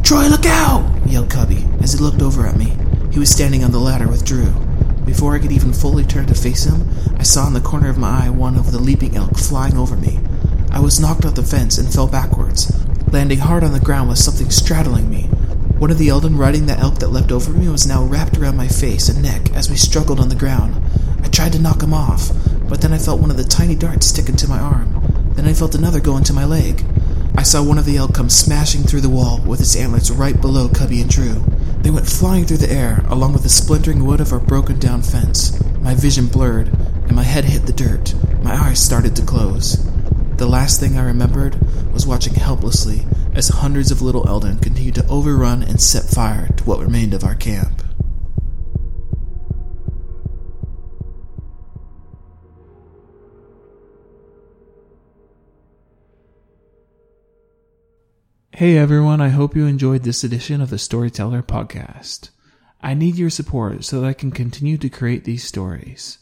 Troy, 0.02 0.28
look 0.28 0.46
out! 0.46 0.88
yelled 1.06 1.30
Cubby 1.30 1.66
as 1.82 1.92
he 1.92 1.98
looked 1.98 2.22
over 2.22 2.46
at 2.46 2.56
me. 2.56 2.76
He 3.10 3.18
was 3.18 3.30
standing 3.30 3.64
on 3.64 3.72
the 3.72 3.78
ladder 3.78 4.06
with 4.06 4.24
Drew. 4.24 4.69
Before 5.10 5.34
I 5.34 5.40
could 5.40 5.50
even 5.50 5.72
fully 5.72 6.04
turn 6.04 6.26
to 6.26 6.36
face 6.36 6.62
him, 6.62 6.88
I 7.18 7.24
saw 7.24 7.48
in 7.48 7.52
the 7.52 7.60
corner 7.60 7.90
of 7.90 7.98
my 7.98 8.26
eye 8.26 8.30
one 8.30 8.54
of 8.54 8.70
the 8.70 8.78
leaping 8.78 9.16
elk 9.16 9.36
flying 9.36 9.76
over 9.76 9.96
me. 9.96 10.20
I 10.70 10.78
was 10.78 11.00
knocked 11.00 11.24
off 11.24 11.34
the 11.34 11.42
fence 11.42 11.78
and 11.78 11.92
fell 11.92 12.06
backwards, 12.06 12.72
landing 13.10 13.40
hard 13.40 13.64
on 13.64 13.72
the 13.72 13.80
ground 13.80 14.08
with 14.08 14.18
something 14.18 14.50
straddling 14.50 15.10
me. 15.10 15.24
One 15.80 15.90
of 15.90 15.98
the 15.98 16.08
Eldon 16.08 16.38
riding 16.38 16.66
the 16.66 16.78
elk 16.78 17.00
that 17.00 17.08
leapt 17.08 17.32
over 17.32 17.50
me 17.50 17.68
was 17.68 17.88
now 17.88 18.04
wrapped 18.04 18.38
around 18.38 18.56
my 18.56 18.68
face 18.68 19.08
and 19.08 19.20
neck 19.20 19.52
as 19.52 19.68
we 19.68 19.74
struggled 19.74 20.20
on 20.20 20.28
the 20.28 20.36
ground. 20.36 20.80
I 21.24 21.26
tried 21.26 21.54
to 21.54 21.58
knock 21.60 21.82
him 21.82 21.92
off, 21.92 22.30
but 22.68 22.80
then 22.80 22.92
I 22.92 22.98
felt 22.98 23.20
one 23.20 23.32
of 23.32 23.36
the 23.36 23.42
tiny 23.42 23.74
darts 23.74 24.06
stick 24.06 24.28
into 24.28 24.48
my 24.48 24.60
arm. 24.60 25.32
Then 25.34 25.48
I 25.48 25.54
felt 25.54 25.74
another 25.74 25.98
go 25.98 26.18
into 26.18 26.32
my 26.32 26.44
leg. 26.44 26.84
I 27.36 27.42
saw 27.42 27.64
one 27.64 27.78
of 27.78 27.84
the 27.84 27.96
elk 27.96 28.14
come 28.14 28.30
smashing 28.30 28.84
through 28.84 29.00
the 29.00 29.08
wall 29.08 29.40
with 29.44 29.60
its 29.60 29.74
antlers 29.74 30.12
right 30.12 30.40
below 30.40 30.68
Cubby 30.68 31.00
and 31.00 31.10
Drew. 31.10 31.44
They 31.82 31.90
went 31.90 32.06
flying 32.06 32.44
through 32.44 32.58
the 32.58 32.72
air, 32.72 33.04
along 33.08 33.32
with 33.32 33.42
the 33.42 33.48
splintering 33.48 34.04
wood 34.04 34.20
of 34.20 34.32
our 34.32 34.38
broken 34.38 34.78
down 34.78 35.02
fence. 35.02 35.58
My 35.80 35.94
vision 35.94 36.26
blurred, 36.26 36.68
and 36.68 37.16
my 37.16 37.22
head 37.22 37.44
hit 37.44 37.66
the 37.66 37.72
dirt. 37.72 38.14
My 38.42 38.54
eyes 38.54 38.82
started 38.82 39.16
to 39.16 39.24
close. 39.24 39.84
The 40.36 40.46
last 40.46 40.80
thing 40.80 40.96
I 40.96 41.04
remembered 41.04 41.56
was 41.92 42.06
watching 42.06 42.34
helplessly 42.34 43.06
as 43.34 43.48
hundreds 43.48 43.90
of 43.90 44.02
little 44.02 44.28
Eldon 44.28 44.58
continued 44.58 44.94
to 44.96 45.06
overrun 45.08 45.62
and 45.62 45.80
set 45.80 46.04
fire 46.04 46.48
to 46.56 46.64
what 46.64 46.80
remained 46.80 47.14
of 47.14 47.24
our 47.24 47.34
camp. 47.34 47.82
Hey 58.60 58.76
everyone, 58.76 59.22
I 59.22 59.30
hope 59.30 59.56
you 59.56 59.64
enjoyed 59.64 60.02
this 60.02 60.22
edition 60.22 60.60
of 60.60 60.68
the 60.68 60.76
Storyteller 60.76 61.42
Podcast. 61.42 62.28
I 62.82 62.92
need 62.92 63.16
your 63.16 63.30
support 63.30 63.84
so 63.84 63.98
that 63.98 64.06
I 64.06 64.12
can 64.12 64.30
continue 64.30 64.76
to 64.76 64.90
create 64.90 65.24
these 65.24 65.44
stories. 65.44 66.18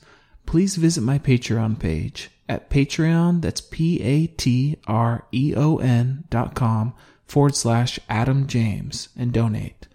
Please 0.47 0.77
visit 0.77 1.01
my 1.01 1.19
Patreon 1.19 1.81
page 1.81 2.31
at 2.49 2.71
Patreon, 2.71 3.43
that's 3.43 3.61
P 3.61 4.01
A 4.03 4.29
T 4.29 4.79
R 4.87 5.27
E 5.33 5.53
O 5.57 5.79
N 5.79 6.27
dot 6.31 6.55
com 6.55 6.95
forward 7.27 7.57
slash 7.57 7.99
Adam 8.09 8.47
James 8.47 9.09
and 9.17 9.33
donate. 9.33 9.89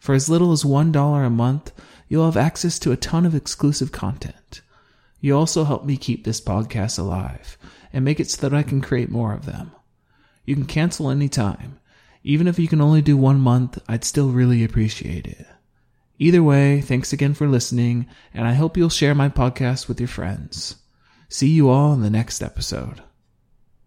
For 0.00 0.16
as 0.16 0.28
little 0.28 0.50
as 0.50 0.64
$1 0.64 1.24
a 1.24 1.30
month, 1.30 1.70
you'll 2.08 2.24
have 2.24 2.36
access 2.36 2.80
to 2.80 2.90
a 2.90 2.96
ton 2.96 3.24
of 3.24 3.36
exclusive 3.36 3.92
content. 3.92 4.62
You 5.20 5.36
also 5.36 5.62
help 5.62 5.84
me 5.84 5.96
keep 5.96 6.24
this 6.24 6.40
podcast 6.40 6.98
alive 6.98 7.56
and 7.92 8.04
make 8.04 8.18
it 8.18 8.28
so 8.28 8.48
that 8.48 8.56
I 8.56 8.64
can 8.64 8.80
create 8.80 9.12
more 9.12 9.32
of 9.32 9.46
them. 9.46 9.70
You 10.44 10.56
can 10.56 10.66
cancel 10.66 11.08
anytime. 11.08 11.78
Even 12.24 12.48
if 12.48 12.58
you 12.58 12.66
can 12.66 12.80
only 12.80 13.02
do 13.02 13.16
one 13.16 13.38
month, 13.38 13.78
I'd 13.86 14.02
still 14.02 14.30
really 14.30 14.64
appreciate 14.64 15.26
it. 15.26 15.46
Either 16.18 16.42
way, 16.42 16.80
thanks 16.80 17.12
again 17.12 17.34
for 17.34 17.46
listening, 17.46 18.06
and 18.32 18.48
I 18.48 18.54
hope 18.54 18.76
you'll 18.76 18.88
share 18.88 19.14
my 19.14 19.28
podcast 19.28 19.88
with 19.88 20.00
your 20.00 20.08
friends. 20.08 20.76
See 21.28 21.48
you 21.48 21.68
all 21.68 21.92
in 21.92 22.00
the 22.00 22.08
next 22.08 22.42
episode. 22.42 23.02